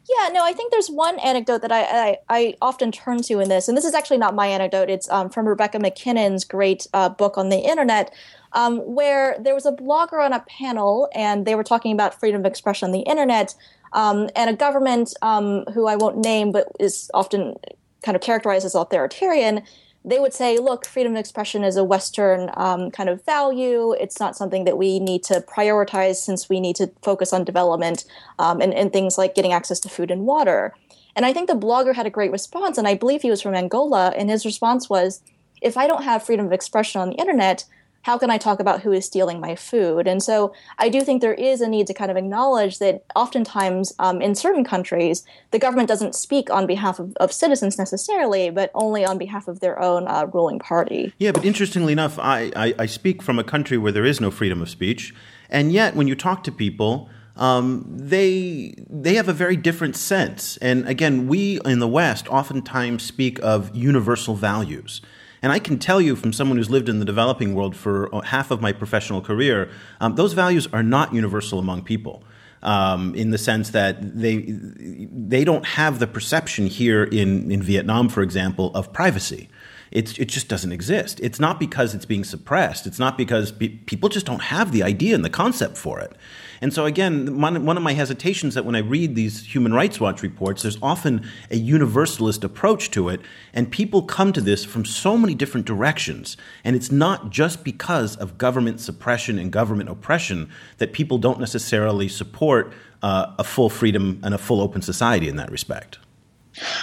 yeah, 0.08 0.30
no, 0.30 0.44
I 0.44 0.54
think 0.54 0.72
there's 0.72 0.89
one 0.89 1.18
anecdote 1.20 1.62
that 1.62 1.72
I, 1.72 1.82
I, 1.82 2.18
I, 2.30 2.56
often 2.62 2.91
turn 2.91 3.22
to 3.24 3.39
in 3.39 3.50
this, 3.50 3.68
and 3.68 3.76
this 3.76 3.86
is 3.86 3.96
actually 3.96 4.18
not 4.18 4.36
my 4.36 4.48
anecdote. 4.48 4.89
It's 4.89 5.10
um, 5.10 5.30
from 5.30 5.48
Rebecca 5.48 5.80
MacKinnon's 5.80 6.46
great 6.46 6.88
uh, 6.94 7.10
book 7.10 7.38
on 7.38 7.50
the 7.50 7.58
internet, 7.58 8.13
um, 8.54 8.80
where 8.80 9.36
there 9.39 9.56
was 9.56 9.65
a 9.65 9.72
blogger 9.72 10.24
on 10.24 10.32
a 10.32 10.41
panel, 10.41 11.10
and 11.15 11.46
they 11.46 11.56
were 11.56 11.63
talking 11.63 11.91
about 11.91 12.20
freedom 12.20 12.41
of 12.41 12.46
expression 12.46 12.88
on 12.88 12.91
the 12.91 13.00
internet, 13.00 13.56
um, 13.94 14.30
and 14.36 14.50
a 14.50 14.54
government 14.54 15.13
um, 15.24 15.63
who 15.74 15.88
I 15.88 15.96
won't 15.96 16.18
name, 16.18 16.52
but 16.52 16.68
is 16.80 17.10
often 17.13 17.56
kind 18.04 18.15
of 18.15 18.22
characterized 18.22 18.65
as 18.65 18.76
authoritarian, 18.76 19.63
they 20.08 20.20
would 20.20 20.34
say, 20.34 20.60
look, 20.60 20.86
freedom 20.86 21.13
of 21.13 21.20
expression 21.20 21.63
is 21.63 21.78
a 21.78 21.84
Western 21.84 22.52
um, 22.54 22.91
kind 22.91 23.10
of 23.10 23.26
value. 23.26 23.94
It's 23.94 24.20
not 24.20 24.36
something 24.36 24.63
that 24.65 24.78
we 24.78 25.00
need 25.00 25.24
to 25.26 25.41
prioritize 25.41 26.18
since 26.18 26.48
we 26.48 26.60
need 26.60 26.76
to 26.76 26.91
focus 27.02 27.34
on 27.34 27.44
development 27.44 28.06
um, 28.38 28.62
and, 28.62 28.72
and 28.74 28.94
things 28.94 29.18
like 29.18 29.34
getting 29.34 29.52
access 29.52 29.80
to 29.82 29.89
food 29.89 30.12
and 30.12 30.28
water. 30.28 30.76
And 31.15 31.26
I 31.26 31.34
think 31.34 31.48
the 31.48 31.56
blogger 31.56 31.96
had 31.96 32.06
a 32.06 32.12
great 32.12 32.32
response, 32.32 32.78
and 32.78 32.88
I 32.88 32.94
believe 32.94 33.24
he 33.24 33.32
was 33.32 33.41
from 33.41 33.56
Angola. 33.56 34.13
And 34.15 34.30
his 34.30 34.46
response 34.46 34.89
was, 34.89 35.22
if 35.62 35.76
I 35.76 35.88
don't 35.88 36.04
have 36.04 36.24
freedom 36.24 36.46
of 36.46 36.54
expression 36.54 37.02
on 37.02 37.10
the 37.10 37.15
internet, 37.15 37.65
how 38.06 38.20
can 38.20 38.30
I 38.30 38.38
talk 38.38 38.60
about 38.60 38.82
who 38.82 38.91
is 38.91 39.04
stealing 39.04 39.39
my 39.39 39.56
food? 39.56 40.08
And 40.08 40.22
so 40.22 40.54
I 40.78 40.89
do 40.89 41.02
think 41.02 41.24
there 41.24 41.34
is 41.34 41.60
a 41.60 41.68
need 41.68 41.88
to 41.88 41.94
kind 41.96 42.12
of 42.12 42.18
acknowledge 42.18 42.78
that 42.78 43.04
oftentimes 43.15 43.94
um, 43.98 44.22
in 44.22 44.36
certain 44.36 44.63
countries, 44.63 45.26
the 45.50 45.58
government 45.58 45.89
doesn't 45.89 46.13
speak 46.13 46.52
on 46.52 46.68
behalf 46.68 47.00
of, 47.00 47.15
of 47.15 47.34
citizens 47.34 47.80
necessarily, 47.80 48.52
but 48.52 48.70
only 48.76 49.04
on 49.04 49.18
behalf 49.18 49.48
of 49.48 49.60
their 49.60 49.82
own 49.82 50.08
uh, 50.08 50.28
ruling 50.32 50.60
party. 50.60 51.15
Yeah, 51.18 51.32
but 51.32 51.44
interestingly 51.44 51.94
enough, 51.94 52.20
I, 52.20 52.52
I, 52.56 52.76
I 52.78 52.86
speak 52.86 53.24
from 53.24 53.39
a 53.39 53.44
country 53.44 53.80
where 53.80 53.91
there 53.91 54.06
is 54.06 54.22
no 54.22 54.30
freedom 54.30 54.62
of 54.62 54.70
speech. 54.70 55.12
And 55.50 55.74
yet, 55.74 55.96
when 55.96 56.08
you 56.08 56.13
talk 56.13 56.44
to 56.44 56.52
people, 56.52 57.10
um, 57.38 57.86
they 57.89 58.76
they 58.88 59.15
have 59.15 59.30
a 59.30 59.34
very 59.34 59.56
different 59.56 59.96
sense. 59.96 60.58
And 60.58 60.88
again, 60.88 61.26
we 61.26 61.60
in 61.65 61.80
the 61.80 61.88
West 61.88 62.28
oftentimes 62.28 63.02
speak 63.02 63.39
of 63.41 63.76
universal 63.76 64.36
values. 64.36 65.02
And 65.45 65.51
I 65.51 65.60
can 65.60 65.77
tell 65.77 66.01
you 66.01 66.15
from 66.15 66.34
someone 66.34 66.58
who's 66.58 66.71
lived 66.71 66.89
in 66.89 66.97
the 66.97 67.05
developing 67.05 67.53
world 67.53 67.75
for 67.75 68.13
uh, 68.15 68.21
half 68.21 68.49
of 68.49 68.62
my 68.62 68.71
professional 68.71 69.21
career, 69.21 69.69
um, 70.01 70.15
those 70.15 70.34
values 70.34 70.67
are 70.73 70.81
not 70.81 71.13
universal 71.13 71.60
among 71.60 71.84
people. 71.84 72.23
Um, 72.63 73.13
in 73.13 73.29
the 73.29 73.38
sense 73.38 73.69
that 73.69 74.17
they 74.19 74.38
they 74.47 75.43
don't 75.43 75.63
have 75.67 75.99
the 75.99 76.08
perception 76.08 76.65
here 76.65 77.03
in, 77.03 77.51
in 77.51 77.62
Vietnam, 77.62 78.10
for 78.10 78.23
example, 78.23 78.71
of 78.73 78.91
privacy. 78.91 79.47
It's, 79.91 80.17
it 80.17 80.26
just 80.26 80.48
doesn't 80.48 80.71
exist. 80.71 81.19
It's 81.21 81.39
not 81.39 81.60
because 81.60 81.93
it's 81.93 82.06
being 82.06 82.24
suppressed. 82.24 82.88
It's 82.88 83.00
not 83.00 83.17
because 83.17 83.52
pe- 83.52 83.69
people 83.69 84.10
just 84.10 84.26
don't 84.26 84.41
have 84.41 84.71
the 84.71 84.84
idea 84.84 85.15
and 85.15 85.24
the 85.24 85.30
concept 85.30 85.78
for 85.78 86.00
it. 86.00 86.15
And 86.62 86.74
so, 86.74 86.86
again, 86.86 87.39
one, 87.39 87.65
one 87.65 87.78
of 87.78 87.84
my 87.84 87.93
hesitations 87.93 88.56
that 88.56 88.65
when 88.65 88.76
I 88.76 88.80
read 88.80 89.15
these 89.15 89.54
Human 89.54 89.74
Rights 89.74 90.00
Watch 90.00 90.24
reports, 90.24 90.63
there's 90.63 90.78
often 90.82 91.28
a 91.52 91.58
universalist 91.58 92.43
approach 92.43 92.91
to 92.91 93.10
it, 93.10 93.21
and 93.54 93.69
people 93.71 94.02
come 94.02 94.34
to 94.34 94.41
this 94.41 94.65
from 94.65 94.86
so 94.86 95.17
many 95.17 95.36
different 95.36 95.65
directions. 95.65 96.38
And 96.63 96.76
it's 96.76 96.91
not 96.91 97.30
just 97.30 97.63
because 97.63 98.15
of 98.15 98.38
government 98.38 98.80
suppression 98.80 99.38
and 99.38 99.52
government 99.52 99.89
oppression 99.89 100.50
that 100.78 100.93
people 100.93 101.17
don't 101.17 101.39
necessarily 101.39 102.08
support 102.08 102.74
uh, 103.04 103.34
a 103.38 103.43
full 103.43 103.69
freedom 103.69 104.19
and 104.24 104.34
a 104.34 104.38
full 104.38 104.62
open 104.62 104.82
society 104.82 105.28
in 105.28 105.36
that 105.36 105.52
respect. 105.52 106.00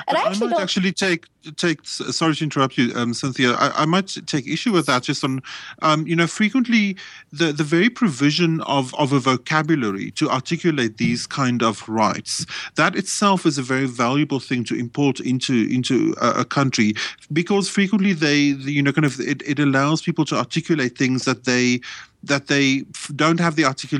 And 0.07 0.19
I, 0.19 0.27
actually 0.27 0.49
I 0.49 0.51
might 0.51 0.57
don't... 0.57 0.63
actually 0.63 0.93
take 0.93 1.27
take. 1.57 1.85
Sorry 1.85 2.35
to 2.35 2.45
interrupt 2.45 2.79
you, 2.79 2.93
um, 2.95 3.15
Cynthia. 3.15 3.53
I, 3.53 3.83
I, 3.83 3.85
might 3.85 4.17
take 4.27 4.47
issue 4.47 4.73
with 4.73 4.87
that. 4.87 5.03
Just 5.03 5.25
on, 5.25 5.43
um, 5.83 6.07
you 6.07 6.17
know, 6.17 6.27
frequently 6.27 6.97
the 7.33 7.53
the 7.53 7.65
very 7.65 7.91
provision 7.91 8.61
of 8.63 8.95
of 8.95 9.13
a 9.13 9.19
vocabulary 9.19 10.11
to 10.13 10.31
articulate 10.31 10.99
these 10.99 11.27
kind 11.27 11.63
of 11.63 11.89
rights 11.89 12.47
that 12.75 12.97
itself 12.97 13.47
is 13.47 13.59
a 13.59 13.63
very 13.63 13.87
valuable 13.87 14.41
thing 14.41 14.65
to 14.65 14.75
import 14.75 15.21
into 15.21 15.67
into 15.71 16.15
a, 16.21 16.41
a 16.41 16.45
country 16.45 16.95
because 17.33 17.69
frequently 17.69 18.13
they 18.13 18.39
you 18.77 18.83
know 18.83 18.93
kind 18.93 19.05
of 19.05 19.19
it, 19.21 19.43
it 19.43 19.59
allows 19.59 20.03
people 20.03 20.25
to 20.25 20.37
articulate 20.37 20.97
things 20.97 21.25
that 21.25 21.45
they 21.45 21.81
that 22.25 22.47
they 22.47 22.85
don't 23.17 23.41
have 23.41 23.57
the 23.57 23.65
article 23.65 23.99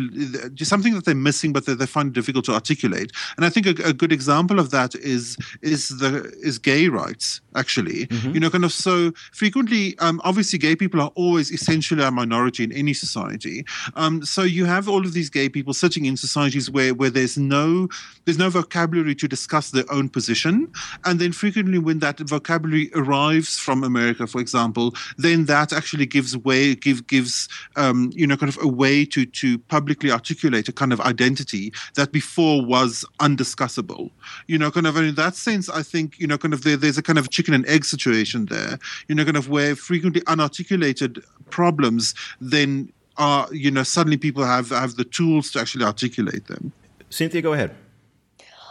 something 0.57 0.95
that 0.95 1.05
they're 1.05 1.15
missing 1.15 1.53
but 1.53 1.67
that 1.67 1.79
they 1.79 1.87
find 1.87 2.13
difficult 2.13 2.45
to 2.45 2.53
articulate 2.53 3.13
and 3.37 3.45
i 3.45 3.49
think 3.49 3.67
a, 3.67 3.89
a, 3.89 3.93
good 3.93 4.13
example 4.13 4.59
of 4.59 4.71
that 4.71 4.95
is 4.95 5.37
is 5.61 5.89
the 5.99 6.33
is 6.41 6.59
gay 6.59 6.89
rights 6.89 7.32
actually 7.57 8.07
mm-hmm. 8.07 8.33
you 8.35 8.41
know 8.41 8.51
kind 8.51 8.65
of 8.65 8.73
so 8.73 9.13
frequently 9.33 9.97
um, 9.99 10.21
obviously 10.25 10.59
gay 10.59 10.75
people 10.75 11.01
are 11.01 11.13
always 11.15 11.51
essentially 11.51 12.03
a 12.03 12.11
minority 12.11 12.65
in 12.65 12.73
any 12.73 12.93
society 12.93 13.65
um, 13.95 14.25
so 14.25 14.43
you 14.43 14.65
have 14.65 14.89
all 14.89 15.05
of 15.05 15.13
these 15.13 15.31
gay 15.31 15.49
people 15.49 15.75
sitting 15.75 16.05
in 16.05 16.17
societies 16.17 16.71
where 16.71 16.95
where 16.95 17.11
there's 17.11 17.37
no 17.37 17.89
there's 18.25 18.39
no 18.39 18.51
vocabulary 18.51 19.15
to 19.15 19.29
discuss 19.29 19.71
their 19.71 19.85
own 19.91 20.09
position 20.09 20.71
and 21.05 21.21
then 21.21 21.33
frequently 21.33 21.79
when 21.79 21.99
that 21.99 22.19
vocabulary 22.21 22.91
arrives 22.95 23.59
from 23.59 23.85
america 23.85 24.27
for 24.27 24.41
example 24.41 24.95
then 25.19 25.45
that 25.47 25.73
actually 25.73 26.07
gives 26.07 26.37
way 26.37 26.75
give 26.75 27.07
gives 27.07 27.49
um, 27.77 28.11
you 28.15 28.27
know, 28.27 28.37
kind 28.37 28.49
of 28.49 28.59
a 28.63 28.69
way 28.69 29.05
to 29.07 29.27
to 29.27 29.59
publicly 29.59 30.11
articulate 30.11 30.69
a 30.69 30.73
kind 30.73 30.93
of 30.93 31.01
identity 31.01 31.73
that 31.95 32.13
before 32.13 32.65
was 32.65 33.05
undiscussable. 33.21 34.11
You 34.47 34.59
know, 34.59 34.71
kind 34.71 34.87
of 34.87 34.97
in 34.97 35.15
that 35.17 35.37
sense, 35.37 35.69
I 35.69 35.83
think 35.83 36.19
you 36.19 36.27
know, 36.27 36.39
kind 36.39 36.55
of 36.55 36.65
there, 36.65 36.77
there's 36.77 36.99
a 36.99 37.03
kind 37.03 37.19
of 37.19 37.22
chicken 37.31 37.55
and 37.55 37.67
egg 37.67 37.85
situation 37.85 38.47
there. 38.47 38.79
You 39.09 39.15
know, 39.15 39.25
kind 39.25 39.37
of 39.37 39.49
where 39.49 39.77
frequently 39.77 40.23
unarticulated 40.23 41.23
problems 41.51 42.15
then 42.41 42.93
are 43.19 43.47
you 43.53 43.71
know 43.71 43.83
suddenly 43.83 44.17
people 44.17 44.45
have 44.45 44.71
have 44.71 44.97
the 44.97 45.05
tools 45.05 45.51
to 45.53 45.61
actually 45.61 45.85
articulate 45.85 46.47
them. 46.47 46.73
Cynthia, 47.11 47.43
go 47.43 47.53
ahead. 47.53 47.75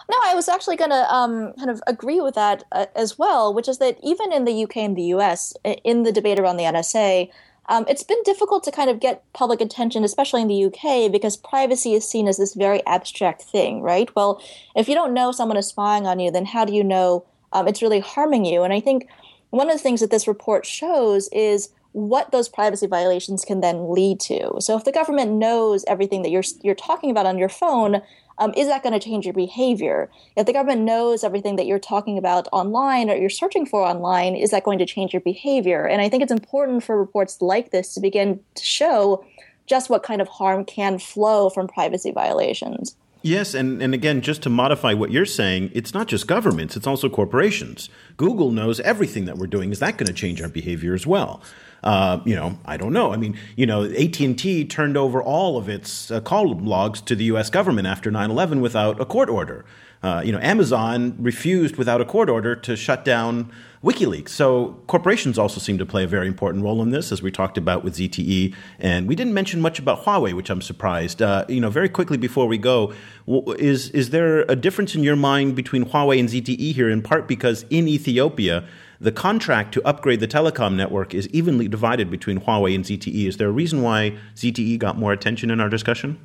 No, 0.09 0.17
I 0.25 0.35
was 0.35 0.49
actually 0.49 0.75
going 0.75 0.89
to 0.89 1.13
um, 1.13 1.53
kind 1.53 1.69
of 1.69 1.81
agree 1.87 2.19
with 2.19 2.35
that 2.35 2.65
uh, 2.73 2.87
as 2.95 3.17
well, 3.17 3.53
which 3.53 3.69
is 3.69 3.77
that 3.77 3.97
even 4.03 4.33
in 4.33 4.43
the 4.43 4.63
UK 4.63 4.77
and 4.77 4.97
the 4.97 5.13
US, 5.15 5.53
in 5.63 6.03
the 6.03 6.11
debate 6.11 6.37
around 6.37 6.57
the 6.57 6.63
NSA, 6.63 7.29
um, 7.67 7.85
it's 7.87 8.03
been 8.03 8.21
difficult 8.23 8.63
to 8.65 8.71
kind 8.71 8.89
of 8.89 8.99
get 8.99 9.23
public 9.31 9.61
attention, 9.61 10.03
especially 10.03 10.41
in 10.41 10.49
the 10.49 10.65
UK, 10.65 11.09
because 11.09 11.37
privacy 11.37 11.93
is 11.93 12.05
seen 12.05 12.27
as 12.27 12.37
this 12.37 12.55
very 12.55 12.85
abstract 12.85 13.43
thing, 13.43 13.81
right? 13.81 14.13
Well, 14.13 14.41
if 14.75 14.89
you 14.89 14.95
don't 14.95 15.13
know 15.13 15.31
someone 15.31 15.55
is 15.55 15.67
spying 15.67 16.05
on 16.05 16.19
you, 16.19 16.29
then 16.29 16.45
how 16.45 16.65
do 16.65 16.73
you 16.73 16.83
know 16.83 17.23
um, 17.53 17.67
it's 17.67 17.81
really 17.81 17.99
harming 17.99 18.45
you? 18.45 18.63
And 18.63 18.73
I 18.73 18.79
think 18.79 19.07
one 19.49 19.69
of 19.69 19.73
the 19.73 19.83
things 19.83 19.99
that 19.99 20.11
this 20.11 20.27
report 20.27 20.65
shows 20.65 21.29
is 21.29 21.69
what 21.93 22.31
those 22.31 22.47
privacy 22.47 22.87
violations 22.87 23.43
can 23.43 23.59
then 23.59 23.91
lead 23.91 24.19
to. 24.21 24.53
So 24.59 24.77
if 24.77 24.85
the 24.85 24.93
government 24.93 25.33
knows 25.33 25.83
everything 25.87 26.21
that 26.21 26.29
you're 26.29 26.43
you're 26.61 26.75
talking 26.75 27.11
about 27.11 27.25
on 27.25 27.37
your 27.37 27.49
phone, 27.49 28.01
um, 28.37 28.53
is 28.55 28.67
that 28.67 28.81
going 28.81 28.97
to 28.97 28.99
change 28.99 29.25
your 29.25 29.33
behavior? 29.33 30.09
If 30.37 30.45
the 30.45 30.53
government 30.53 30.81
knows 30.81 31.23
everything 31.23 31.57
that 31.57 31.65
you're 31.65 31.79
talking 31.79 32.17
about 32.17 32.47
online 32.51 33.09
or 33.09 33.15
you're 33.15 33.29
searching 33.29 33.65
for 33.65 33.83
online, 33.83 34.35
is 34.35 34.51
that 34.51 34.63
going 34.63 34.79
to 34.79 34.85
change 34.85 35.13
your 35.13 35.21
behavior? 35.21 35.85
And 35.85 36.01
I 36.01 36.09
think 36.09 36.23
it's 36.23 36.31
important 36.31 36.83
for 36.83 36.97
reports 36.97 37.41
like 37.41 37.71
this 37.71 37.93
to 37.93 37.99
begin 37.99 38.39
to 38.55 38.63
show 38.63 39.25
just 39.67 39.89
what 39.89 40.03
kind 40.03 40.21
of 40.21 40.27
harm 40.27 40.65
can 40.65 40.97
flow 40.97 41.49
from 41.49 41.67
privacy 41.67 42.11
violations. 42.11 42.95
Yes, 43.23 43.53
and, 43.53 43.81
and 43.83 43.93
again, 43.93 44.21
just 44.21 44.41
to 44.43 44.49
modify 44.49 44.93
what 44.93 45.11
you're 45.11 45.25
saying, 45.25 45.71
it's 45.75 45.93
not 45.93 46.07
just 46.07 46.25
governments, 46.25 46.75
it's 46.75 46.87
also 46.87 47.07
corporations. 47.07 47.87
Google 48.17 48.51
knows 48.51 48.79
everything 48.79 49.25
that 49.25 49.37
we're 49.37 49.47
doing. 49.47 49.71
Is 49.71 49.79
that 49.79 49.97
going 49.97 50.07
to 50.07 50.13
change 50.13 50.41
our 50.41 50.49
behavior 50.49 50.95
as 50.95 51.05
well? 51.05 51.41
Uh, 51.83 52.19
you 52.25 52.35
know, 52.35 52.57
I 52.65 52.77
don't 52.77 52.93
know. 52.93 53.13
I 53.13 53.17
mean, 53.17 53.37
you 53.55 53.65
know, 53.65 53.83
AT&T 53.83 54.65
turned 54.65 54.97
over 54.97 55.21
all 55.21 55.57
of 55.57 55.69
its 55.69 56.11
uh, 56.11 56.21
call 56.21 56.53
logs 56.57 57.01
to 57.01 57.15
the 57.15 57.25
U.S. 57.25 57.49
government 57.49 57.87
after 57.87 58.11
9/11 58.11 58.61
without 58.61 58.99
a 58.99 59.05
court 59.05 59.29
order. 59.29 59.65
Uh, 60.03 60.21
you 60.25 60.31
know, 60.31 60.39
Amazon 60.39 61.15
refused 61.19 61.75
without 61.75 62.01
a 62.01 62.05
court 62.05 62.29
order 62.29 62.55
to 62.55 62.75
shut 62.75 63.05
down 63.05 63.51
WikiLeaks. 63.83 64.29
So 64.29 64.79
corporations 64.87 65.37
also 65.37 65.59
seem 65.59 65.77
to 65.77 65.85
play 65.85 66.03
a 66.03 66.07
very 66.07 66.27
important 66.27 66.63
role 66.63 66.81
in 66.81 66.89
this, 66.89 67.11
as 67.11 67.21
we 67.21 67.31
talked 67.31 67.57
about 67.57 67.83
with 67.83 67.95
ZTE. 67.95 68.55
And 68.79 69.07
we 69.07 69.15
didn't 69.15 69.33
mention 69.33 69.61
much 69.61 69.77
about 69.77 70.03
Huawei, 70.03 70.33
which 70.33 70.49
I'm 70.49 70.61
surprised. 70.61 71.21
Uh, 71.21 71.45
you 71.47 71.61
know, 71.61 71.69
very 71.69 71.89
quickly 71.89 72.17
before 72.17 72.47
we 72.47 72.57
go, 72.57 72.93
is 73.27 73.89
is 73.91 74.09
there 74.09 74.41
a 74.43 74.55
difference 74.55 74.95
in 74.95 75.03
your 75.03 75.15
mind 75.15 75.55
between 75.55 75.85
Huawei 75.85 76.19
and 76.19 76.29
ZTE 76.29 76.73
here? 76.73 76.89
In 76.89 77.01
part 77.01 77.27
because 77.27 77.65
in 77.69 77.87
Ethiopia 77.87 78.65
the 78.99 79.11
contract 79.11 79.73
to 79.73 79.83
upgrade 79.83 80.19
the 80.19 80.27
telecom 80.27 80.75
network 80.75 81.15
is 81.15 81.27
evenly 81.29 81.67
divided 81.67 82.11
between 82.11 82.39
Huawei 82.39 82.75
and 82.75 82.85
ZTE. 82.85 83.27
Is 83.27 83.37
there 83.37 83.47
a 83.47 83.51
reason 83.51 83.81
why 83.81 84.15
ZTE 84.35 84.77
got 84.77 84.95
more 84.95 85.11
attention 85.11 85.49
in 85.49 85.59
our 85.59 85.69
discussion? 85.69 86.19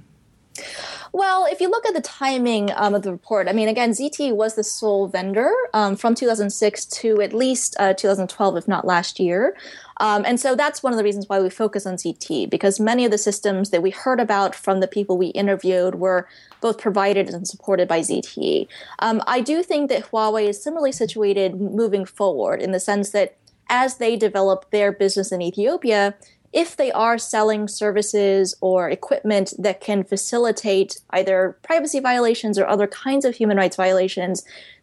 Well, 1.13 1.47
if 1.51 1.61
you 1.61 1.71
look 1.71 1.87
at 1.87 1.95
the 1.95 2.01
timing 2.01 2.71
um, 2.75 2.95
of 2.95 3.03
the 3.03 3.13
report, 3.13 3.49
I 3.49 3.53
mean, 3.53 3.69
again, 3.69 3.91
ZTE 3.91 4.35
was 4.35 4.55
the 4.55 4.65
sole 4.65 5.09
vendor 5.09 5.51
um, 5.73 5.97
from 5.97 6.15
2006 6.15 6.85
to 6.85 7.21
at 7.21 7.33
least 7.33 7.77
uh, 7.79 7.95
2012, 7.95 8.57
if 8.57 8.69
not 8.69 8.87
last 8.87 9.21
year. 9.21 9.57
Um, 9.99 10.25
and 10.27 10.39
so 10.39 10.55
that's 10.55 10.83
one 10.83 10.93
of 10.93 10.99
the 10.99 11.05
reasons 11.05 11.29
why 11.29 11.41
we 11.41 11.49
focus 11.49 11.87
on 11.87 11.95
ZTE, 11.95 12.51
because 12.51 12.79
many 12.79 13.05
of 13.05 13.11
the 13.11 13.19
systems 13.19 13.71
that 13.71 13.83
we 13.83 13.91
heard 13.91 14.21
about 14.21 14.55
from 14.55 14.81
the 14.81 14.89
people 14.89 15.17
we 15.17 15.29
interviewed 15.29 15.97
were 15.97 16.29
both 16.61 16.79
provided 16.79 17.31
and 17.31 17.49
supported 17.49 17.89
by 17.89 18.01
ZTE. 18.01 18.69
Um, 18.99 19.23
I 19.27 19.41
do 19.41 19.63
think 19.63 19.89
that 19.91 20.11
Huawei 20.11 20.49
is 20.49 20.63
similarly 20.63 20.93
situated 20.93 21.61
moving 21.61 22.05
forward 22.05 22.61
in 22.61 22.73
the 22.73 22.81
sense 22.81 23.11
that 23.11 23.37
as 23.69 23.97
they 23.97 24.17
develop 24.17 24.71
their 24.71 24.93
business 24.93 25.33
in 25.33 25.43
Ethiopia, 25.43 26.15
if 26.57 26.75
they 26.75 26.91
are 26.93 27.19
selling 27.19 27.69
services 27.69 28.55
or 28.63 28.89
equipment 28.89 29.53
that 29.59 29.79
can 29.83 30.03
facilitate 30.03 31.03
either 31.11 31.59
privacy 31.63 32.01
violations 32.01 32.59
or 32.59 32.67
other 32.67 32.87
kinds 32.87 33.27
of 33.27 33.35
human 33.35 33.59
rights 33.59 33.77
violations, 33.77 34.43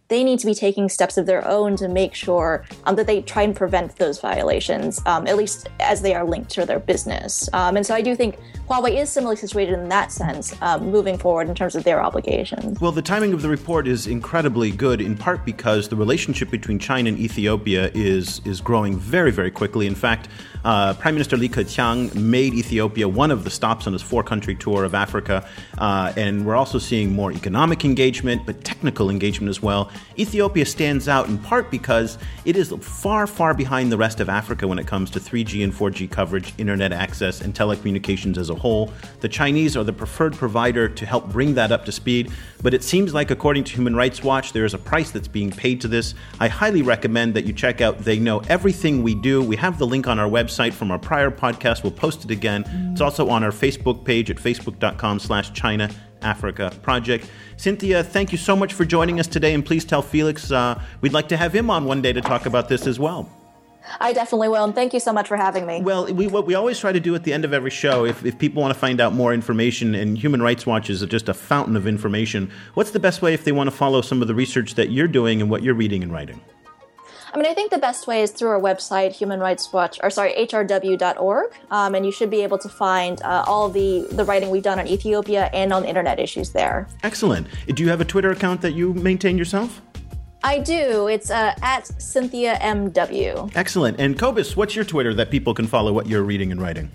they 0.09 0.23
need 0.23 0.39
to 0.39 0.45
be 0.45 0.53
taking 0.53 0.89
steps 0.89 1.17
of 1.17 1.25
their 1.25 1.47
own 1.47 1.75
to 1.77 1.87
make 1.87 2.13
sure 2.13 2.65
um, 2.85 2.95
that 2.95 3.07
they 3.07 3.21
try 3.21 3.41
and 3.41 3.55
prevent 3.55 3.95
those 3.95 4.19
violations, 4.19 5.01
um, 5.05 5.27
at 5.27 5.37
least 5.37 5.69
as 5.79 6.01
they 6.01 6.13
are 6.13 6.25
linked 6.25 6.51
to 6.51 6.65
their 6.65 6.79
business. 6.79 7.49
Um, 7.53 7.77
and 7.77 7.85
so 7.85 7.95
I 7.95 8.01
do 8.01 8.15
think 8.15 8.37
Huawei 8.69 9.01
is 9.01 9.09
similarly 9.09 9.37
situated 9.37 9.73
in 9.73 9.89
that 9.89 10.11
sense, 10.11 10.55
um, 10.61 10.89
moving 10.91 11.17
forward 11.17 11.49
in 11.49 11.55
terms 11.55 11.75
of 11.75 11.83
their 11.83 12.01
obligations. 12.01 12.79
Well, 12.79 12.91
the 12.91 13.01
timing 13.01 13.33
of 13.33 13.41
the 13.41 13.49
report 13.49 13.87
is 13.87 14.07
incredibly 14.07 14.71
good, 14.71 15.01
in 15.01 15.17
part 15.17 15.45
because 15.45 15.89
the 15.89 15.95
relationship 15.95 16.49
between 16.49 16.79
China 16.79 17.09
and 17.09 17.17
Ethiopia 17.17 17.91
is 17.93 18.41
is 18.45 18.61
growing 18.61 18.97
very, 18.97 19.31
very 19.31 19.51
quickly. 19.51 19.87
In 19.87 19.95
fact, 19.95 20.27
uh, 20.63 20.93
Prime 20.93 21.15
Minister 21.15 21.35
Li 21.37 21.49
Keqiang 21.49 22.15
made 22.15 22.53
Ethiopia 22.53 23.07
one 23.07 23.31
of 23.31 23.43
the 23.43 23.49
stops 23.49 23.85
on 23.85 23.93
his 23.93 24.01
four-country 24.01 24.55
tour 24.55 24.85
of 24.85 24.95
Africa, 24.95 25.47
uh, 25.77 26.13
and 26.15 26.45
we're 26.45 26.55
also 26.55 26.79
seeing 26.79 27.13
more 27.13 27.31
economic 27.31 27.83
engagement, 27.83 28.45
but 28.45 28.63
technical 28.63 29.09
engagement 29.09 29.49
as 29.49 29.61
well. 29.61 29.91
Ethiopia 30.17 30.65
stands 30.65 31.07
out 31.07 31.27
in 31.27 31.37
part 31.37 31.71
because 31.71 32.17
it 32.45 32.55
is 32.55 32.73
far, 32.81 33.27
far 33.27 33.53
behind 33.53 33.91
the 33.91 33.97
rest 33.97 34.19
of 34.19 34.29
Africa 34.29 34.67
when 34.67 34.79
it 34.79 34.87
comes 34.87 35.09
to 35.11 35.19
3G 35.19 35.63
and 35.63 35.73
4G 35.73 36.09
coverage, 36.09 36.53
internet 36.57 36.91
access, 36.91 37.41
and 37.41 37.53
telecommunications 37.53 38.37
as 38.37 38.49
a 38.49 38.55
whole. 38.55 38.91
The 39.21 39.29
Chinese 39.29 39.75
are 39.75 39.83
the 39.83 39.93
preferred 39.93 40.33
provider 40.33 40.87
to 40.87 41.05
help 41.05 41.29
bring 41.29 41.55
that 41.55 41.71
up 41.71 41.85
to 41.85 41.91
speed, 41.91 42.31
but 42.61 42.73
it 42.73 42.83
seems 42.83 43.13
like, 43.13 43.31
according 43.31 43.63
to 43.65 43.75
Human 43.75 43.95
Rights 43.95 44.23
Watch, 44.23 44.53
there 44.53 44.65
is 44.65 44.73
a 44.73 44.77
price 44.77 45.11
that's 45.11 45.27
being 45.27 45.51
paid 45.51 45.81
to 45.81 45.87
this. 45.87 46.15
I 46.39 46.47
highly 46.47 46.81
recommend 46.81 47.33
that 47.33 47.45
you 47.45 47.53
check 47.53 47.81
out 47.81 47.99
They 47.99 48.19
Know 48.19 48.39
Everything 48.49 49.03
We 49.03 49.15
Do. 49.15 49.41
We 49.41 49.55
have 49.57 49.79
the 49.79 49.87
link 49.87 50.07
on 50.07 50.19
our 50.19 50.29
website 50.29 50.73
from 50.73 50.91
our 50.91 50.99
prior 50.99 51.31
podcast. 51.31 51.83
We'll 51.83 51.91
post 51.91 52.23
it 52.23 52.31
again. 52.31 52.63
It's 52.91 53.01
also 53.01 53.29
on 53.29 53.43
our 53.43 53.51
Facebook 53.51 54.05
page 54.05 54.29
at 54.29 54.37
facebook.com 54.37 55.19
slash 55.19 55.51
China 55.53 55.89
Africa 56.23 56.71
project. 56.81 57.29
Cynthia, 57.57 58.03
thank 58.03 58.31
you 58.31 58.37
so 58.37 58.55
much 58.55 58.73
for 58.73 58.85
joining 58.85 59.19
us 59.19 59.27
today, 59.27 59.53
and 59.53 59.65
please 59.65 59.85
tell 59.85 60.01
Felix 60.01 60.51
uh, 60.51 60.81
we'd 61.01 61.13
like 61.13 61.27
to 61.29 61.37
have 61.37 61.53
him 61.53 61.69
on 61.69 61.85
one 61.85 62.01
day 62.01 62.13
to 62.13 62.21
talk 62.21 62.45
about 62.45 62.69
this 62.69 62.87
as 62.87 62.99
well. 62.99 63.29
I 63.99 64.13
definitely 64.13 64.47
will, 64.47 64.63
and 64.63 64.73
thank 64.73 64.93
you 64.93 64.99
so 64.99 65.11
much 65.11 65.27
for 65.27 65.35
having 65.35 65.65
me. 65.65 65.81
Well, 65.81 66.11
we, 66.13 66.27
what 66.27 66.45
we 66.45 66.55
always 66.55 66.79
try 66.79 66.91
to 66.91 66.99
do 66.99 67.13
at 67.15 67.23
the 67.23 67.33
end 67.33 67.43
of 67.43 67.53
every 67.53 67.69
show, 67.69 68.05
if, 68.05 68.25
if 68.25 68.39
people 68.39 68.61
want 68.61 68.73
to 68.73 68.79
find 68.79 69.01
out 69.01 69.13
more 69.13 69.33
information, 69.33 69.93
and 69.93 70.17
Human 70.17 70.41
Rights 70.41 70.65
Watch 70.65 70.89
is 70.89 71.05
just 71.05 71.27
a 71.27 71.33
fountain 71.33 71.75
of 71.75 71.85
information, 71.85 72.49
what's 72.75 72.91
the 72.91 72.99
best 72.99 73.21
way 73.21 73.33
if 73.33 73.43
they 73.43 73.51
want 73.51 73.67
to 73.67 73.75
follow 73.75 74.01
some 74.01 74.21
of 74.21 74.27
the 74.27 74.35
research 74.35 74.75
that 74.75 74.91
you're 74.91 75.07
doing 75.07 75.41
and 75.41 75.49
what 75.49 75.63
you're 75.63 75.73
reading 75.73 76.01
and 76.01 76.13
writing? 76.13 76.39
I 77.33 77.37
mean, 77.37 77.47
I 77.47 77.55
think 77.55 77.71
the 77.71 77.79
best 77.79 78.05
way 78.05 78.21
is 78.21 78.29
through 78.29 78.49
our 78.49 78.59
website, 78.59 79.11
Human 79.11 79.39
Rights 79.39 79.73
Watch, 79.73 79.99
or 80.03 80.11
sorry, 80.11 80.33
hrw.org, 80.33 81.51
um, 81.71 81.95
and 81.95 82.05
you 82.05 82.11
should 82.11 82.29
be 82.29 82.43
able 82.43 82.59
to 82.59 82.69
find 82.69 83.19
uh, 83.23 83.43
all 83.47 83.69
the 83.69 84.07
the 84.11 84.23
writing 84.23 84.51
we've 84.51 84.61
done 84.61 84.79
on 84.79 84.87
Ethiopia 84.87 85.49
and 85.51 85.73
on 85.73 85.83
internet 85.83 86.19
issues 86.19 86.51
there. 86.51 86.87
Excellent. 87.01 87.47
Do 87.67 87.81
you 87.81 87.89
have 87.89 88.01
a 88.01 88.05
Twitter 88.05 88.29
account 88.29 88.61
that 88.61 88.73
you 88.73 88.93
maintain 88.93 89.35
yourself? 89.35 89.81
I 90.43 90.59
do. 90.59 91.07
It's 91.07 91.31
uh, 91.31 91.55
at 91.63 91.87
Cynthia 91.99 92.59
MW. 92.61 93.51
Excellent. 93.55 93.99
And 93.99 94.19
Cobus, 94.19 94.55
what's 94.55 94.75
your 94.75 94.85
Twitter 94.85 95.13
that 95.15 95.31
people 95.31 95.53
can 95.55 95.65
follow 95.65 95.91
what 95.91 96.05
you're 96.05 96.21
reading 96.21 96.51
and 96.51 96.61
writing? 96.61 96.91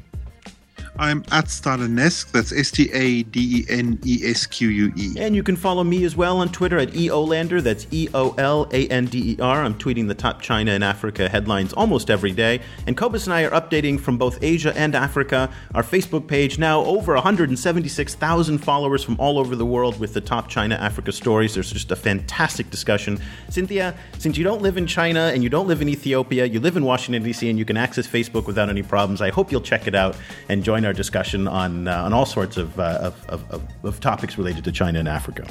I'm 0.99 1.25
at 1.31 1.45
Stadenesque. 1.45 2.33
That's 2.33 2.53
S 2.53 2.73
T 2.73 2.91
A 2.93 3.23
D 3.23 3.61
E 3.61 3.67
N 3.69 4.01
E 4.05 4.21
S 4.25 4.47
Q 4.47 4.69
U 4.69 4.93
E. 4.97 5.15
And 5.17 5.37
you 5.37 5.45
can 5.45 5.55
follow 5.55 5.85
me 5.85 6.05
as 6.05 6.17
well 6.17 6.39
on 6.39 6.49
Twitter 6.51 6.79
at 6.79 6.91
EOLander. 6.91 7.63
That's 7.63 7.87
E 7.93 8.09
O 8.15 8.35
L 8.37 8.69
A 8.73 8.89
N 8.89 9.07
D 9.07 9.33
E 9.33 9.37
R. 9.41 9.63
I'm 9.63 9.79
tweeting 9.79 10.09
the 10.09 10.15
top 10.15 10.41
China 10.43 10.73
and 10.73 10.83
Africa 10.83 11.29
headlines 11.29 11.73
almost 11.73 12.11
every 12.11 12.33
day. 12.33 12.61
And 12.87 12.97
Cobus 12.97 13.27
and 13.27 13.35
I 13.35 13.45
are 13.45 13.51
updating 13.51 14.01
from 14.01 14.19
both 14.19 14.43
Asia 14.43 14.77
and 14.77 14.97
Africa. 14.97 15.51
Our 15.75 15.85
Facebook 15.85 16.27
page 16.27 16.59
now 16.59 16.85
over 16.85 17.15
176,000 17.15 18.59
followers 18.59 19.05
from 19.05 19.17
all 19.21 19.39
over 19.39 19.55
the 19.55 19.67
world 19.67 20.01
with 20.01 20.15
the 20.15 20.21
top 20.21 20.49
China 20.49 20.75
Africa 20.77 21.13
stories. 21.13 21.55
There's 21.55 21.73
just 21.73 21.93
a 21.93 21.97
fantastic 21.97 22.71
discussion. 22.71 23.21
Cynthia, 23.51 23.95
since 24.19 24.37
you 24.37 24.43
don't 24.43 24.63
live 24.63 24.77
in 24.77 24.87
China 24.87 25.31
and 25.33 25.45
you 25.45 25.49
don't 25.49 25.69
live 25.69 25.81
in 25.81 25.89
Ethiopia, 25.89 26.45
you 26.47 26.59
live 26.59 26.77
in 26.77 26.85
Washington, 26.85 27.23
D.C., 27.23 27.49
and 27.49 27.59
you 27.59 27.65
can 27.65 27.77
access 27.77 28.07
Facebook 28.09 28.47
without 28.47 28.69
any 28.69 28.83
problems, 28.83 29.23
I 29.23 29.31
hope 29.31 29.53
you'll 29.53 29.61
check 29.61 29.87
it 29.87 29.95
out 29.95 30.17
and 30.49 30.65
join 30.65 30.88
our 30.89 30.93
discussion 30.93 31.47
on 31.47 31.87
uh, 31.87 32.03
on 32.03 32.13
all 32.13 32.27
sorts 32.27 32.57
of, 32.57 32.81
uh, 32.81 33.13
of, 33.29 33.29
of, 33.53 33.85
of 33.85 34.01
topics 34.01 34.37
related 34.37 34.65
to 34.65 34.73
China 34.73 34.99
and 34.99 35.09
Africa. 35.09 35.47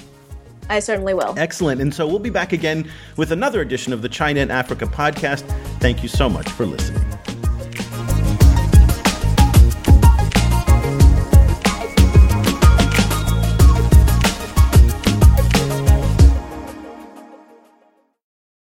I 0.69 0.79
certainly 0.79 1.13
will. 1.13 1.33
Excellent. 1.37 1.79
And 1.79 1.93
so 1.93 2.05
we'll 2.05 2.19
be 2.19 2.29
back 2.29 2.51
again 2.51 2.91
with 3.15 3.31
another 3.31 3.61
edition 3.61 3.93
of 3.93 4.01
the 4.01 4.09
China 4.09 4.41
and 4.41 4.51
Africa 4.51 4.85
podcast. 4.85 5.43
Thank 5.79 6.03
you 6.03 6.09
so 6.09 6.27
much 6.27 6.49
for 6.49 6.65
listening. 6.65 7.05